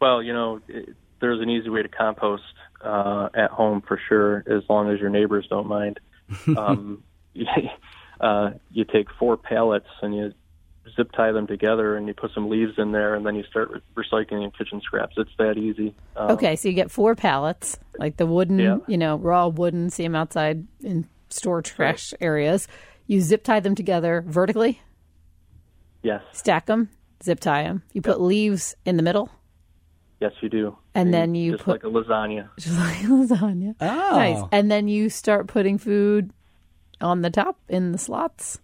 Well, 0.00 0.22
you 0.22 0.32
know, 0.32 0.60
it, 0.68 0.94
there's 1.20 1.40
an 1.40 1.50
easy 1.50 1.68
way 1.68 1.82
to 1.82 1.88
compost 1.88 2.44
uh, 2.84 3.28
at 3.34 3.50
home 3.50 3.82
for 3.86 3.98
sure, 4.08 4.44
as 4.46 4.62
long 4.68 4.90
as 4.90 5.00
your 5.00 5.10
neighbors 5.10 5.46
don't 5.48 5.66
mind. 5.66 5.98
um, 6.56 7.02
uh, 8.20 8.50
you 8.70 8.84
take 8.84 9.08
four 9.18 9.36
pallets 9.36 9.88
and 10.02 10.14
you 10.14 10.32
zip 10.94 11.12
tie 11.12 11.32
them 11.32 11.46
together 11.46 11.96
and 11.96 12.06
you 12.06 12.14
put 12.14 12.32
some 12.32 12.48
leaves 12.48 12.74
in 12.78 12.92
there 12.92 13.14
and 13.14 13.26
then 13.26 13.34
you 13.34 13.44
start 13.44 13.70
re- 13.70 14.04
recycling 14.04 14.56
kitchen 14.56 14.80
scraps. 14.80 15.14
It's 15.16 15.30
that 15.38 15.58
easy. 15.58 15.94
Um, 16.16 16.32
okay, 16.32 16.56
so 16.56 16.68
you 16.68 16.74
get 16.74 16.90
four 16.90 17.14
pallets, 17.14 17.78
like 17.98 18.16
the 18.16 18.26
wooden, 18.26 18.58
yeah. 18.58 18.78
you 18.86 18.98
know, 18.98 19.16
raw 19.16 19.48
wooden, 19.48 19.90
see 19.90 20.02
them 20.02 20.14
outside 20.14 20.66
in 20.82 21.06
store 21.30 21.62
trash 21.62 22.12
right. 22.12 22.26
areas. 22.26 22.68
You 23.06 23.20
zip 23.20 23.44
tie 23.44 23.60
them 23.60 23.74
together 23.74 24.24
vertically? 24.26 24.80
Yes. 26.02 26.22
Stack 26.32 26.66
them, 26.66 26.90
zip 27.22 27.40
tie 27.40 27.64
them. 27.64 27.82
You 27.92 28.02
put 28.02 28.18
yep. 28.18 28.20
leaves 28.20 28.74
in 28.84 28.96
the 28.96 29.02
middle? 29.02 29.30
Yes, 30.20 30.32
you 30.40 30.48
do. 30.48 30.76
And, 30.94 31.08
and 31.08 31.14
then 31.14 31.34
you 31.34 31.52
just 31.52 31.64
put 31.64 31.72
like 31.72 31.84
a 31.84 31.88
lasagna. 31.88 32.48
Just 32.58 32.78
like 32.78 33.02
a 33.02 33.08
lasagna. 33.08 33.74
Oh, 33.80 34.10
nice. 34.12 34.42
And 34.50 34.70
then 34.70 34.88
you 34.88 35.10
start 35.10 35.46
putting 35.46 35.76
food 35.76 36.30
on 37.02 37.20
the 37.20 37.28
top 37.28 37.58
in 37.68 37.92
the 37.92 37.98
slots. 37.98 38.58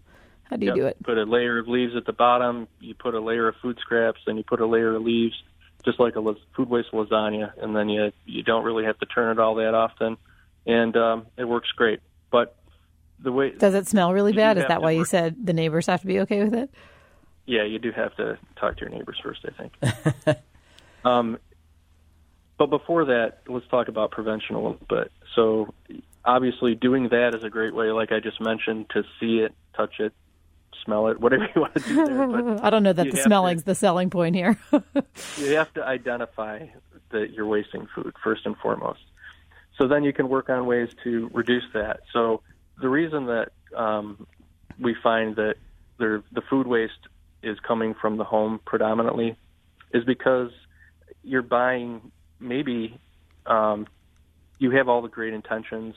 How 0.53 0.57
do 0.57 0.67
you 0.67 0.73
yep. 0.73 0.77
do 0.77 0.87
it? 0.87 1.03
Put 1.03 1.17
a 1.17 1.23
layer 1.23 1.59
of 1.59 1.67
leaves 1.67 1.97
at 1.97 2.05
the 2.05 2.12
bottom. 2.12 2.69
You 2.79 2.95
put 2.95 3.15
a 3.15 3.21
layer 3.21 3.49
of 3.49 3.55
food 3.62 3.79
scraps, 3.81 4.21
then 4.27 4.37
you 4.37 4.45
put 4.45 4.61
a 4.61 4.67
layer 4.67 4.95
of 4.95 5.03
leaves, 5.03 5.35
just 5.83 5.99
like 5.99 6.15
a 6.15 6.35
food 6.55 6.69
waste 6.69 6.91
lasagna, 6.93 7.53
and 7.57 7.75
then 7.75 7.88
you 7.88 8.12
you 8.27 8.43
don't 8.43 8.62
really 8.62 8.85
have 8.85 8.99
to 8.99 9.07
turn 9.07 9.38
it 9.38 9.41
all 9.41 9.55
that 9.55 9.73
often, 9.73 10.19
and 10.67 10.95
um, 10.95 11.27
it 11.38 11.45
works 11.45 11.71
great. 11.75 12.01
But 12.31 12.55
the 13.19 13.33
way 13.33 13.53
does 13.53 13.73
it 13.73 13.88
smell 13.88 14.12
really 14.12 14.35
bad? 14.35 14.59
Is 14.59 14.67
that 14.69 14.83
why 14.83 14.93
work. 14.93 14.99
you 14.99 15.05
said 15.07 15.37
the 15.43 15.55
neighbors 15.55 15.87
have 15.87 16.03
to 16.03 16.07
be 16.07 16.21
okay 16.21 16.45
with 16.45 16.55
it? 16.55 16.71
Yeah, 17.47 17.65
you 17.65 17.79
do 17.79 17.91
have 17.91 18.15
to 18.17 18.38
talk 18.57 18.77
to 18.77 18.81
your 18.83 18.91
neighbors 18.91 19.19
first, 19.23 19.47
I 19.47 19.53
think. 19.57 20.38
um, 21.07 21.38
but 22.59 22.67
before 22.67 23.07
that, 23.07 23.38
let's 23.49 23.67
talk 23.69 23.88
about 23.88 24.11
prevention 24.11 24.55
a 24.55 24.59
little 24.59 24.87
bit. 24.87 25.11
So, 25.35 25.73
obviously, 26.27 26.75
doing 26.75 27.09
that 27.09 27.35
is 27.35 27.43
a 27.43 27.49
great 27.49 27.75
way, 27.75 27.91
like 27.91 28.12
I 28.12 28.21
just 28.21 28.38
mentioned, 28.38 28.91
to 28.91 29.03
see 29.19 29.38
it, 29.38 29.55
touch 29.75 29.95
it, 29.99 30.12
smell 30.85 31.09
it, 31.09 31.21
whatever 31.21 31.49
you 31.55 31.61
want 31.61 31.75
to 31.75 31.81
do 31.81 31.95
there. 32.07 32.59
I 32.65 32.71
don't 32.71 32.83
know 32.83 32.93
that 32.93 33.11
the 33.11 33.17
smelling's 33.19 33.63
to, 33.63 33.67
the 33.67 33.75
selling 33.75 34.11
point 34.11 34.35
here. 34.35 34.59
you 35.39 35.55
have 35.57 35.73
to 35.75 35.85
identify 35.85 36.67
that 37.11 37.33
you're 37.33 37.47
wasting 37.47 37.87
food 37.95 38.15
first 38.23 38.47
and 38.47 38.57
foremost. 38.57 39.01
So 39.79 39.89
then 39.89 40.05
you 40.05 40.13
can 40.13 40.29
work 40.29 40.49
on 40.49 40.67
ways 40.67 40.91
to 41.05 41.31
reduce 41.33 41.65
that. 41.75 42.01
So 42.13 42.43
the 42.81 42.89
reason 42.89 43.27
that 43.27 43.53
um, 43.77 44.27
we 44.79 44.95
find 45.03 45.37
that 45.37 45.57
there, 45.99 46.23
the 46.33 46.43
food 46.43 46.67
waste 46.67 46.93
is 47.43 47.59
coming 47.61 47.95
from 47.95 48.17
the 48.17 48.25
home 48.25 48.61
predominantly 48.65 49.37
is 49.93 50.05
because 50.05 50.51
you're 51.23 51.43
buying 51.43 52.13
maybe 52.41 52.99
um, 53.47 53.87
you 54.59 54.71
have 54.73 54.89
all 54.89 55.03
the 55.03 55.09
great 55.09 55.35
intentions 55.35 55.95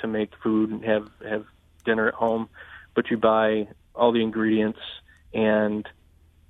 to 0.00 0.06
make 0.06 0.30
food 0.42 0.70
and 0.70 0.84
have 0.84 1.08
have 1.26 1.44
dinner 1.84 2.08
at 2.08 2.14
home, 2.14 2.48
but 2.94 3.10
you 3.10 3.16
buy 3.16 3.66
all 3.98 4.12
the 4.12 4.22
ingredients 4.22 4.80
and 5.34 5.86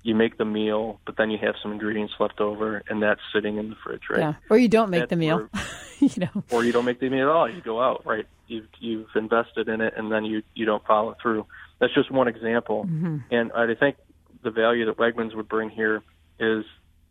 you 0.03 0.15
make 0.15 0.37
the 0.37 0.45
meal, 0.45 0.99
but 1.05 1.17
then 1.17 1.29
you 1.29 1.37
have 1.37 1.55
some 1.61 1.71
ingredients 1.71 2.13
left 2.19 2.39
over, 2.39 2.83
and 2.89 3.03
that's 3.03 3.19
sitting 3.33 3.57
in 3.57 3.69
the 3.69 3.75
fridge, 3.83 4.03
right? 4.09 4.19
Yeah, 4.19 4.33
or 4.49 4.57
you 4.57 4.69
don't 4.69 4.89
make 4.89 5.01
that's 5.01 5.09
the 5.09 5.15
meal, 5.17 5.49
you 5.99 6.09
know, 6.17 6.43
or 6.49 6.63
you 6.63 6.71
don't 6.71 6.85
make 6.85 6.99
the 6.99 7.09
meal 7.09 7.29
at 7.29 7.35
all. 7.35 7.49
You 7.49 7.61
go 7.61 7.81
out, 7.81 8.05
right? 8.05 8.25
You've 8.47 8.67
you've 8.79 9.09
invested 9.15 9.67
in 9.67 9.81
it, 9.81 9.93
and 9.97 10.11
then 10.11 10.23
you 10.25 10.41
you 10.55 10.65
don't 10.65 10.85
follow 10.85 11.15
through. 11.21 11.45
That's 11.79 11.93
just 11.93 12.11
one 12.11 12.27
example, 12.27 12.85
mm-hmm. 12.85 13.17
and 13.29 13.51
I 13.51 13.73
think 13.75 13.97
the 14.41 14.51
value 14.51 14.85
that 14.85 14.97
Wegmans 14.97 15.35
would 15.35 15.49
bring 15.49 15.69
here 15.69 16.01
is, 16.39 16.63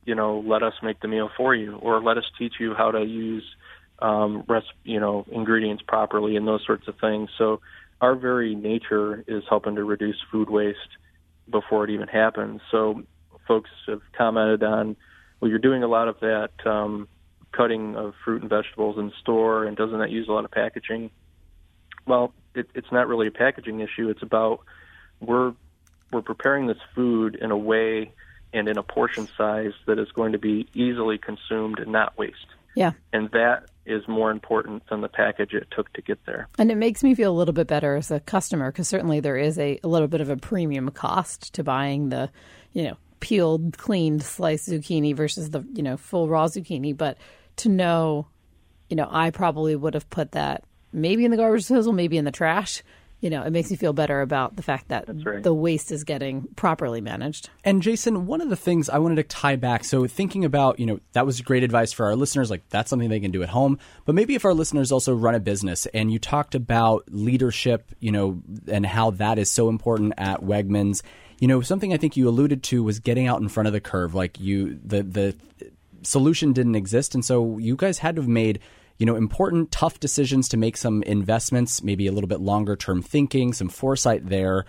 you 0.07 0.15
know, 0.15 0.43
let 0.47 0.63
us 0.63 0.75
make 0.83 1.01
the 1.01 1.09
meal 1.09 1.31
for 1.37 1.55
you, 1.55 1.77
or 1.77 2.01
let 2.01 2.17
us 2.17 2.25
teach 2.39 2.55
you 2.59 2.75
how 2.75 2.91
to 2.91 3.05
use, 3.05 3.45
um, 3.99 4.45
rest, 4.49 4.69
you 4.85 4.99
know, 4.99 5.27
ingredients 5.31 5.83
properly 5.87 6.37
and 6.37 6.49
those 6.49 6.65
sorts 6.65 6.89
of 6.89 6.97
things. 6.99 7.29
So 7.37 7.61
our 8.01 8.15
very 8.15 8.55
nature 8.55 9.25
is 9.27 9.43
helping 9.49 9.75
to 9.77 9.85
reduce 9.85 10.17
food 10.31 10.49
waste 10.49 10.79
before 11.51 11.85
it 11.85 11.91
even 11.91 12.09
happens. 12.09 12.61
So 12.71 13.03
folks 13.47 13.71
have 13.87 14.03
commented 14.17 14.63
on, 14.63 14.97
well, 15.41 15.49
you're 15.49 15.59
doing 15.59 15.83
a 15.83 15.89
lot 15.89 16.09
of 16.09 16.21
that 16.21 16.51
um, 16.67 17.09
cutting 17.53 17.97
of 17.97 18.15
fruit 18.25 18.43
and 18.43 18.51
vegetables 18.51 18.99
in 18.99 19.13
store, 19.21 19.65
and 19.65 19.77
doesn't 19.77 19.99
that 19.99 20.11
use 20.11 20.29
a 20.29 20.33
lot 20.33 20.45
of 20.45 20.51
packaging? 20.51 21.11
Well, 22.07 22.33
it, 22.55 22.69
it's 22.75 22.93
not 22.93 23.09
really 23.09 23.27
a 23.27 23.33
packaging 23.33 23.81
issue. 23.81 24.09
It's 24.09 24.23
about 24.23 24.61
we're 25.21 25.55
we're 26.13 26.23
preparing 26.23 26.67
this 26.67 26.79
food 26.95 27.35
in 27.35 27.51
a 27.51 27.57
way 27.57 28.13
and 28.53 28.67
in 28.69 28.79
a 28.79 28.83
portion 28.83 29.29
size 29.37 29.73
that 29.87 29.99
is 29.99 30.09
going 30.13 30.33
to 30.33 30.39
be 30.39 30.67
easily 30.73 31.19
consumed 31.19 31.79
and 31.79 31.93
not 31.93 32.17
waste. 32.17 32.47
Yeah. 32.79 32.93
And 33.13 33.29
that 33.33 33.65
is 33.87 34.07
more 34.07 34.31
important 34.31 34.85
than 34.89 35.01
the 35.01 35.09
package 35.09 35.53
it 35.53 35.67
took 35.75 35.93
to 35.95 36.03
get 36.03 36.25
there. 36.27 36.49
And 36.59 36.71
it 36.71 36.77
makes 36.77 37.03
me 37.03 37.15
feel 37.15 37.33
a 37.33 37.37
little 37.37 37.55
bit 37.55 37.67
better 37.67 37.97
as 37.97 38.11
a 38.11 38.21
customer 38.21 38.71
because 38.71 38.87
certainly 38.87 39.21
there 39.21 39.37
is 39.37 39.59
a, 39.59 39.81
a 39.83 39.89
little 39.89 40.09
bit 40.09 40.21
of 40.21 40.31
a 40.31 40.37
premium 40.37 40.89
cost 40.91 41.55
to 41.55 41.65
buying 41.65 42.11
the, 42.11 42.31
you 42.73 42.85
know, 42.85 42.97
peeled, 43.21 43.77
cleaned, 43.79 44.23
sliced 44.23 44.69
zucchini 44.69 45.15
versus 45.17 45.51
the, 45.51 45.65
you 45.73 45.83
know, 45.83 45.97
full 45.97 46.29
raw 46.29 46.47
zucchini. 46.47 46.97
But 46.97 47.19
to 47.57 47.69
know, 47.69 48.29
you 48.89 48.97
know, 48.97 49.09
I 49.11 49.31
probably 49.31 49.75
would 49.75 49.95
have 49.95 50.09
put 50.09 50.33
that 50.33 50.65
maybe 50.93 51.25
in 51.25 51.31
the 51.31 51.37
garbage 51.37 51.63
disposal, 51.63 51.93
maybe 51.93 52.17
in 52.17 52.25
the 52.25 52.31
trash 52.31 52.83
you 53.21 53.31
know, 53.31 53.43
it 53.43 53.51
makes 53.51 53.71
me 53.71 53.77
feel 53.77 53.93
better 53.93 54.21
about 54.21 54.55
the 54.55 54.63
fact 54.63 54.89
that 54.89 55.07
right. 55.25 55.43
the 55.43 55.53
waste 55.53 55.91
is 55.91 56.05
getting 56.05 56.47
properly 56.55 57.01
managed. 57.01 57.51
And 57.65 57.83
Jason, 57.83 58.27
one 58.27 58.41
of 58.41 58.49
the 58.49 58.57
things 58.57 58.89
I 58.89 58.99
wanted 58.99 59.17
to 59.17 59.25
tie 59.25 59.57
back, 59.57 59.85
so 59.85 60.07
thinking 60.07 60.45
about, 60.45 60.79
you 60.79 60.87
know, 60.87 61.01
that 61.13 61.27
was 61.27 61.41
great 61.41 61.65
advice 61.65 61.93
for 61.93 62.07
our 62.07 62.15
listeners, 62.15 62.49
like 62.49 62.69
that's 62.69 62.89
something 62.89 63.09
they 63.09 63.19
can 63.19 63.33
do 63.33 63.43
at 63.43 63.49
home. 63.49 63.79
But 64.05 64.15
maybe 64.15 64.37
if 64.37 64.45
our 64.45 64.55
listeners 64.55 64.93
also 64.93 65.15
run 65.15 65.35
a 65.35 65.41
business 65.41 65.87
and 65.87 66.13
you 66.13 66.21
talked 66.21 66.55
about 66.55 67.05
leadership, 67.11 67.91
you 67.99 68.13
know, 68.13 68.41
and 68.69 68.87
how 68.87 69.11
that 69.13 69.39
is 69.39 69.51
so 69.51 69.69
important 69.69 70.15
at 70.17 70.43
Wegmans, 70.43 71.03
you 71.41 71.49
know, 71.49 71.61
something 71.61 71.93
I 71.93 71.97
think 71.97 72.17
you 72.17 72.29
alluded 72.29 72.63
to 72.65 72.85
was 72.85 73.01
getting 73.01 73.27
out 73.27 73.41
in 73.41 73.49
front 73.49 73.67
of 73.67 73.73
the 73.73 73.81
curve. 73.81 74.15
Like 74.15 74.39
you, 74.39 74.79
the, 74.85 75.03
the, 75.03 75.37
solution 76.05 76.53
didn't 76.53 76.77
exist 76.77 77.17
and 77.17 77.25
so 77.25 77.59
you 77.59 77.75
guys 77.75 77.99
had 77.99 78.15
to 78.15 78.23
have 78.23 78.29
made 78.29 78.61
you 78.99 79.07
know, 79.07 79.15
important, 79.15 79.71
tough 79.71 80.01
decisions 80.01 80.49
to 80.49 80.57
make 80.57 80.77
some 80.77 81.03
investments, 81.05 81.83
maybe 81.83 82.07
a 82.07 82.13
little 82.13 82.29
bit 82.29 82.41
longer 82.41 82.77
term 82.77 83.01
thinking, 83.01 83.53
some 83.53 83.69
foresight 83.69 84.29
there. 84.29 84.65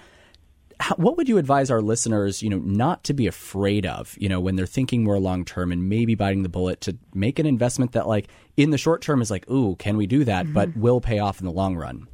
How, 0.80 0.96
what 0.96 1.18
would 1.18 1.28
you 1.28 1.38
advise 1.38 1.70
our 1.70 1.82
listeners, 1.82 2.42
you 2.42 2.50
know, 2.50 2.60
not 2.60 3.04
to 3.06 3.14
be 3.14 3.28
afraid 3.28 3.86
of, 3.86 4.16
you 4.18 4.30
know, 4.30 4.40
when 4.40 4.56
they're 4.56 4.66
thinking 4.66 5.04
more 5.04 5.20
long 5.20 5.44
term 5.44 5.72
and 5.72 5.90
maybe 5.90 6.16
biting 6.16 6.44
the 6.44 6.50
bullet 6.50 6.80
to 6.82 6.96
make 7.14 7.40
an 7.40 7.46
investment 7.46 7.92
that, 7.94 8.08
like, 8.08 8.28
in 8.56 8.70
the 8.70 8.78
short 8.78 9.02
term 9.02 9.22
is 9.22 9.30
like, 9.30 9.50
ooh, 9.50 9.76
can 9.76 9.98
we 9.98 10.08
do 10.08 10.24
that, 10.24 10.46
mm-hmm. 10.46 10.54
but 10.54 10.78
will 10.78 11.02
pay 11.02 11.20
off 11.20 11.40
in 11.40 11.46
the 11.46 11.52
long 11.52 11.76
run? 11.76 12.08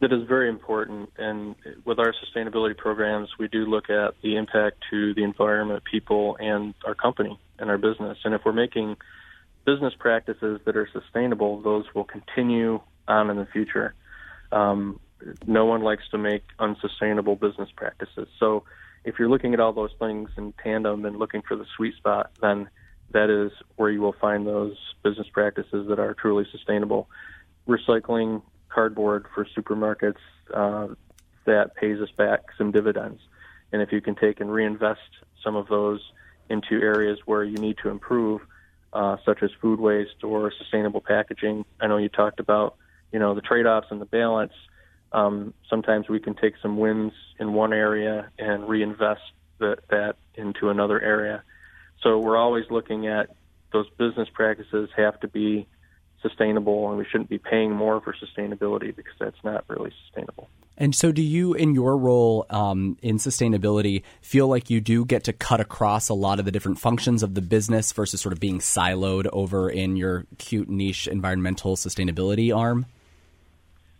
That 0.00 0.12
is 0.12 0.28
very 0.28 0.50
important. 0.50 1.10
And 1.16 1.54
with 1.86 1.98
our 1.98 2.12
sustainability 2.12 2.76
programs, 2.76 3.30
we 3.38 3.48
do 3.48 3.64
look 3.64 3.88
at 3.88 4.14
the 4.22 4.36
impact 4.36 4.84
to 4.90 5.14
the 5.14 5.24
environment, 5.24 5.82
people, 5.90 6.36
and 6.38 6.74
our 6.84 6.94
company 6.94 7.38
and 7.58 7.70
our 7.70 7.78
business. 7.78 8.18
And 8.22 8.34
if 8.34 8.44
we're 8.44 8.52
making 8.52 8.96
business 9.64 9.94
practices 9.98 10.60
that 10.64 10.76
are 10.76 10.88
sustainable, 10.92 11.60
those 11.60 11.84
will 11.94 12.04
continue 12.04 12.80
on 13.08 13.30
in 13.30 13.36
the 13.36 13.46
future. 13.46 13.94
Um, 14.52 15.00
no 15.46 15.64
one 15.64 15.82
likes 15.82 16.02
to 16.10 16.18
make 16.18 16.44
unsustainable 16.58 17.36
business 17.36 17.70
practices. 17.74 18.28
So 18.38 18.64
if 19.04 19.18
you're 19.18 19.28
looking 19.28 19.54
at 19.54 19.60
all 19.60 19.72
those 19.72 19.92
things 19.98 20.30
in 20.36 20.52
tandem 20.62 21.04
and 21.04 21.16
looking 21.16 21.42
for 21.42 21.56
the 21.56 21.66
sweet 21.76 21.94
spot, 21.96 22.30
then 22.40 22.68
that 23.12 23.30
is 23.30 23.52
where 23.76 23.90
you 23.90 24.00
will 24.00 24.14
find 24.20 24.46
those 24.46 24.76
business 25.02 25.28
practices 25.32 25.88
that 25.88 25.98
are 25.98 26.14
truly 26.14 26.46
sustainable. 26.50 27.08
Recycling 27.68 28.42
cardboard 28.68 29.26
for 29.34 29.46
supermarkets, 29.56 30.16
uh, 30.52 30.88
that 31.46 31.74
pays 31.76 32.00
us 32.00 32.10
back 32.16 32.40
some 32.58 32.70
dividends. 32.72 33.20
And 33.72 33.82
if 33.82 33.92
you 33.92 34.00
can 34.00 34.14
take 34.14 34.40
and 34.40 34.52
reinvest 34.52 35.00
some 35.42 35.56
of 35.56 35.68
those 35.68 36.00
into 36.48 36.80
areas 36.80 37.18
where 37.26 37.44
you 37.44 37.56
need 37.56 37.76
to 37.82 37.88
improve, 37.88 38.40
uh, 38.94 39.16
such 39.24 39.42
as 39.42 39.50
food 39.60 39.80
waste 39.80 40.22
or 40.22 40.52
sustainable 40.56 41.00
packaging. 41.00 41.64
I 41.80 41.88
know 41.88 41.96
you 41.96 42.08
talked 42.08 42.40
about, 42.40 42.76
you 43.12 43.18
know, 43.18 43.34
the 43.34 43.40
trade-offs 43.40 43.88
and 43.90 44.00
the 44.00 44.06
balance. 44.06 44.52
Um, 45.12 45.52
sometimes 45.68 46.08
we 46.08 46.20
can 46.20 46.34
take 46.34 46.54
some 46.62 46.78
wins 46.78 47.12
in 47.38 47.52
one 47.52 47.72
area 47.72 48.30
and 48.38 48.68
reinvest 48.68 49.22
the, 49.58 49.76
that 49.90 50.16
into 50.34 50.70
another 50.70 51.00
area. 51.00 51.42
So 52.02 52.18
we're 52.18 52.36
always 52.36 52.64
looking 52.70 53.06
at 53.06 53.30
those 53.72 53.88
business 53.98 54.28
practices 54.32 54.90
have 54.96 55.18
to 55.20 55.28
be 55.28 55.66
sustainable, 56.24 56.88
and 56.88 56.98
we 56.98 57.04
shouldn't 57.04 57.28
be 57.28 57.38
paying 57.38 57.70
more 57.70 58.00
for 58.00 58.14
sustainability 58.14 58.94
because 58.94 59.12
that's 59.20 59.44
not 59.44 59.64
really 59.68 59.92
sustainable. 60.04 60.48
And 60.76 60.94
so, 60.94 61.12
do 61.12 61.22
you, 61.22 61.54
in 61.54 61.74
your 61.74 61.96
role 61.96 62.46
um, 62.50 62.98
in 63.00 63.18
sustainability, 63.18 64.02
feel 64.22 64.48
like 64.48 64.70
you 64.70 64.80
do 64.80 65.04
get 65.04 65.22
to 65.24 65.32
cut 65.32 65.60
across 65.60 66.08
a 66.08 66.14
lot 66.14 66.40
of 66.40 66.46
the 66.46 66.50
different 66.50 66.80
functions 66.80 67.22
of 67.22 67.34
the 67.34 67.42
business 67.42 67.92
versus 67.92 68.20
sort 68.20 68.32
of 68.32 68.40
being 68.40 68.58
siloed 68.58 69.28
over 69.32 69.70
in 69.70 69.96
your 69.96 70.26
cute 70.38 70.68
niche 70.68 71.06
environmental 71.06 71.76
sustainability 71.76 72.54
arm? 72.54 72.86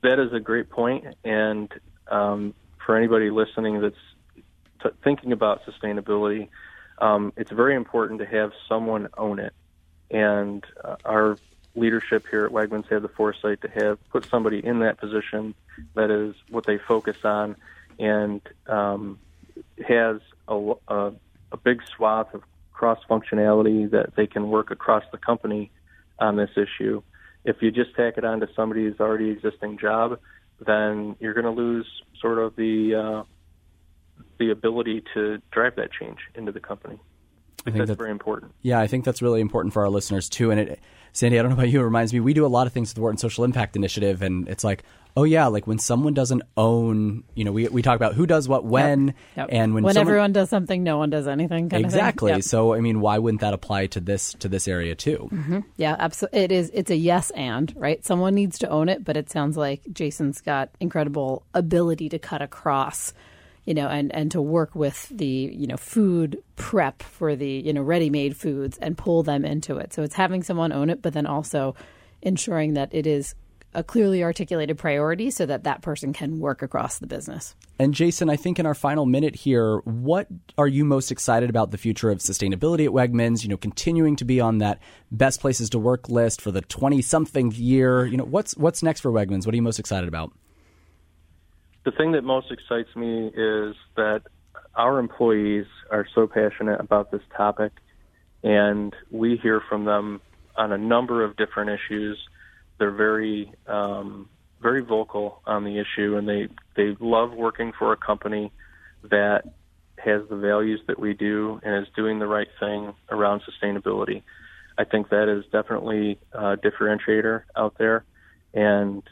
That 0.03 0.19
is 0.19 0.33
a 0.33 0.41
great 0.41 0.71
point. 0.71 1.05
and 1.25 1.73
um, 2.09 2.55
for 2.85 2.97
anybody 2.97 3.31
listening 3.31 3.81
that's 3.81 3.97
t- 4.83 4.91
thinking 5.03 5.33
about 5.33 5.63
sustainability, 5.65 6.49
um, 6.99 7.33
it's 7.37 7.51
very 7.51 7.75
important 7.75 8.21
to 8.21 8.27
have 8.27 8.53
someone 8.69 9.09
own 9.17 9.39
it. 9.39 9.53
And 10.11 10.65
uh, 10.83 10.97
our 11.05 11.39
leadership 11.75 12.27
here 12.31 12.45
at 12.45 12.53
Wegmans 12.53 12.89
have 12.89 13.03
the 13.03 13.09
foresight 13.09 13.61
to 13.63 13.69
have 13.69 13.99
put 14.11 14.25
somebody 14.27 14.65
in 14.65 14.81
that 14.81 14.99
position 14.99 15.55
that 15.95 16.11
is 16.11 16.35
what 16.49 16.67
they 16.67 16.79
focus 16.79 17.17
on 17.25 17.57
and 17.99 18.41
um, 18.67 19.19
has 19.87 20.19
a, 20.49 20.73
a, 20.89 21.13
a 21.53 21.57
big 21.57 21.83
swath 21.97 22.33
of 22.35 22.43
cross 22.73 22.99
functionality 23.09 23.91
that 23.91 24.15
they 24.17 24.27
can 24.27 24.49
work 24.51 24.71
across 24.71 25.05
the 25.13 25.19
company 25.19 25.71
on 26.19 26.37
this 26.37 26.51
issue. 26.57 27.03
If 27.45 27.57
you 27.61 27.71
just 27.71 27.95
tack 27.95 28.15
it 28.17 28.25
on 28.25 28.41
to 28.41 28.49
somebody's 28.55 28.99
already 29.01 29.31
existing 29.31 29.79
job, 29.79 30.19
then 30.65 31.17
you're 31.21 31.35
going 31.35 31.45
to 31.45 31.51
lose 31.51 31.87
sort 32.21 32.39
of 32.39 32.57
the 32.57 32.95
uh, 32.95 33.23
the 34.39 34.51
ability 34.51 35.05
to 35.15 35.41
drive 35.51 35.77
that 35.77 35.91
change 35.93 36.19
into 36.35 36.53
the 36.53 36.61
company. 36.61 36.99
I 37.67 37.71
think 37.71 37.79
that's, 37.79 37.89
that's 37.91 37.99
very 37.99 38.11
important. 38.11 38.53
Yeah, 38.63 38.81
I 38.81 38.87
think 38.87 39.05
that's 39.05 39.23
really 39.23 39.41
important 39.41 39.73
for 39.73 39.83
our 39.83 39.89
listeners 39.89 40.29
too. 40.29 40.51
And 40.51 40.61
it, 40.61 40.81
Sandy, 41.14 41.38
I 41.38 41.42
don't 41.42 41.50
know 41.53 41.57
about 41.57 41.68
you, 41.70 41.81
it 41.81 41.85
reminds 41.85 42.12
me 42.12 42.18
we 42.18 42.35
do 42.35 42.44
a 42.44 42.48
lot 42.48 42.66
of 42.66 42.72
things 42.72 42.90
with 42.90 42.96
the 42.96 43.00
Wharton 43.00 43.18
Social 43.18 43.44
Impact 43.44 43.77
Initiative, 43.77 44.20
and 44.20 44.48
it's 44.48 44.64
like, 44.64 44.83
oh 45.16 45.22
yeah, 45.22 45.46
like 45.46 45.64
when 45.64 45.79
someone 45.79 46.12
doesn't 46.12 46.42
own, 46.57 47.22
you 47.37 47.44
know, 47.44 47.53
we 47.53 47.68
we 47.68 47.83
talk 47.83 47.94
about 47.94 48.14
who 48.14 48.27
does 48.27 48.48
what 48.48 48.64
when, 48.64 49.07
yep. 49.07 49.16
Yep. 49.37 49.48
and 49.53 49.74
when 49.74 49.85
when 49.85 49.94
someone, 49.94 50.09
everyone 50.09 50.33
does 50.33 50.50
something, 50.50 50.83
no 50.83 50.98
one 50.98 51.11
does 51.11 51.29
anything. 51.29 51.70
exactly. 51.72 52.33
Yep. 52.33 52.42
So 52.42 52.74
I 52.74 52.81
mean, 52.81 53.00
why 53.00 53.18
wouldn't 53.18 53.42
that 53.42 53.55
apply 53.55 53.87
to 53.88 54.00
this 54.00 54.35
to 54.35 54.48
this 54.48 54.66
area 54.66 54.96
too? 54.96 55.29
Mm-hmm. 55.33 55.61
Yeah, 55.77 55.94
absolutely. 55.96 56.40
It 56.40 56.50
is. 56.53 56.70
It's 56.74 56.90
a 56.90 56.96
yes 56.96 57.31
and 57.31 57.72
right. 57.77 58.05
Someone 58.05 58.35
needs 58.35 58.59
to 58.59 58.68
own 58.68 58.88
it, 58.88 59.05
but 59.05 59.16
it 59.16 59.31
sounds 59.31 59.57
like 59.57 59.83
Jason's 59.92 60.40
got 60.40 60.70
incredible 60.81 61.44
ability 61.55 62.09
to 62.09 62.18
cut 62.18 62.42
across 62.42 63.14
you 63.64 63.74
know, 63.74 63.88
and, 63.88 64.14
and 64.14 64.31
to 64.33 64.42
work 64.42 64.74
with 64.74 65.09
the, 65.09 65.27
you 65.27 65.66
know, 65.66 65.77
food 65.77 66.42
prep 66.57 67.03
for 67.03 67.35
the, 67.35 67.48
you 67.48 67.72
know, 67.72 67.83
ready 67.83 68.11
made 68.11 68.37
foods 68.37 68.77
and 68.79 68.98
pull 68.98 69.22
them 69.22 69.44
into 69.44 69.79
it. 69.79 69.92
So 69.92 70.03
it's 70.03 70.14
having 70.14 70.42
someone 70.42 70.72
own 70.72 70.90
it, 70.90 71.00
but 71.00 71.14
then 71.14 71.27
also 71.27 71.74
ensuring 72.22 72.74
that 72.74 72.94
it 72.94 73.07
is 73.07 73.35
a 73.74 73.83
clearly 73.83 74.22
articulated 74.22 74.79
priority 74.79 75.31
so 75.31 75.46
that 75.46 75.64
that 75.64 75.83
person 75.83 76.12
can 76.12 76.38
work 76.38 76.62
across 76.62 76.98
the 76.98 77.07
business. 77.07 77.57
And 77.79 77.92
Jason, 77.92 78.31
I 78.31 78.37
think 78.37 78.59
in 78.59 78.66
our 78.66 78.74
final 78.74 79.05
minute 79.05 79.35
here, 79.35 79.79
what 79.79 80.29
are 80.57 80.68
you 80.68 80.85
most 80.85 81.11
excited 81.11 81.50
about 81.50 81.72
the 81.72 81.79
future 81.79 82.11
of 82.11 82.18
sustainability 82.18 82.85
at 82.85 82.92
Wegmans? 82.92 83.42
You 83.42 83.48
know, 83.48 83.57
continuing 83.57 84.14
to 84.16 84.24
be 84.24 84.40
on 84.40 84.59
that 84.59 84.81
best 85.11 85.40
places 85.40 85.70
to 85.70 85.79
work 85.79 86.09
list 86.09 86.40
for 86.40 86.53
the 86.53 86.61
20 86.61 87.03
something 87.03 87.50
year. 87.53 88.07
You 88.07 88.16
know, 88.16 88.24
what's 88.24 88.57
what's 88.57 88.83
next 88.83 89.00
for 89.00 89.11
Wegmans? 89.11 89.44
What 89.44 89.55
are 89.55 89.57
you 89.57 89.62
most 89.62 89.81
excited 89.81 90.09
about? 90.09 90.33
The 91.85 91.92
thing 91.92 92.12
that 92.12 92.25
most 92.25 92.51
excites 92.51 92.94
me 92.97 93.29
is 93.29 93.77
that 93.97 94.23
our 94.75 94.99
employees 94.99 95.66
are 95.90 96.07
so 96.14 96.27
passionate 96.27 96.81
about 96.81 97.11
this 97.11 97.23
topic, 97.37 97.73
and 98.42 98.94
we 99.11 99.37
hear 99.37 99.61
from 99.68 99.85
them 99.85 100.20
on 100.57 100.73
a 100.73 100.79
number 100.79 101.25
of 101.25 101.37
different 101.37 101.70
issues. 101.70 102.18
They're 102.79 102.90
very, 102.90 103.53
um, 103.66 104.29
very 104.61 104.83
vocal 104.83 105.42
on 105.47 105.64
the 105.64 105.79
issue, 105.79 106.16
and 106.16 106.29
they 106.29 106.49
they 106.75 106.97
love 106.99 107.33
working 107.33 107.73
for 107.79 107.92
a 107.92 107.97
company 107.97 108.51
that 109.11 109.44
has 109.99 110.23
the 110.29 110.37
values 110.37 110.81
that 110.87 110.99
we 110.99 111.14
do 111.14 111.61
and 111.62 111.87
is 111.87 111.92
doing 111.94 112.18
the 112.18 112.27
right 112.27 112.49
thing 112.59 112.94
around 113.11 113.42
sustainability. 113.42 114.23
I 114.77 114.85
think 114.85 115.11
that 115.11 115.29
is 115.29 115.44
definitely 115.53 116.18
a 116.33 116.57
differentiator 116.57 117.42
out 117.57 117.77
there, 117.79 118.05
and 118.55 119.03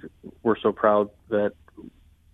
we're 0.42 0.58
so 0.58 0.72
proud 0.72 1.10
that 1.28 1.52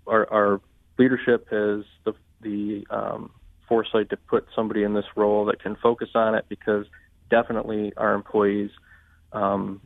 our, 0.08 0.32
our 0.32 0.60
leadership 0.98 1.48
has 1.50 1.84
the 2.04 2.12
the 2.40 2.86
um, 2.90 3.30
foresight 3.68 4.10
to 4.10 4.16
put 4.16 4.46
somebody 4.54 4.82
in 4.82 4.94
this 4.94 5.04
role 5.16 5.44
that 5.46 5.62
can 5.62 5.76
focus 5.76 6.08
on 6.14 6.34
it 6.34 6.44
because 6.48 6.86
definitely 7.30 7.92
our 7.96 8.14
employees 8.14 8.70
um, 9.32 9.80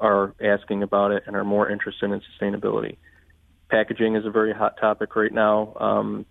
are 0.00 0.34
asking 0.42 0.82
about 0.82 1.10
it 1.10 1.24
and 1.26 1.36
are 1.36 1.44
more 1.44 1.70
interested 1.70 2.10
in 2.10 2.20
sustainability. 2.20 2.96
Packaging 3.68 4.14
is 4.16 4.24
a 4.24 4.30
very 4.30 4.52
hot 4.52 4.76
topic 4.80 5.16
right 5.16 5.32
now. 5.32 5.74
Um, 5.78 6.26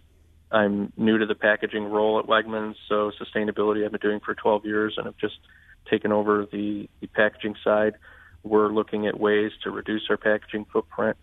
I'm 0.52 0.94
new 0.96 1.18
to 1.18 1.26
the 1.26 1.36
packaging 1.36 1.84
role 1.84 2.20
at 2.20 2.26
Wegmans, 2.26 2.76
so 2.88 3.12
sustainability 3.22 3.84
I've 3.84 3.92
been 3.92 4.00
doing 4.00 4.20
for 4.24 4.34
12 4.34 4.66
years 4.66 4.94
and 4.98 5.06
have 5.06 5.18
just 5.18 5.36
taken 5.90 6.12
over 6.12 6.48
the, 6.52 6.90
the 7.02 7.08
packaging 7.08 7.56
side. 7.64 7.96
We're 8.44 8.70
looking 8.70 9.08
at 9.08 9.20
ways 9.20 9.52
to 9.64 9.72
reduce 9.72 10.04
our 10.10 10.18
packaging 10.18 10.66
footprint 10.72 11.18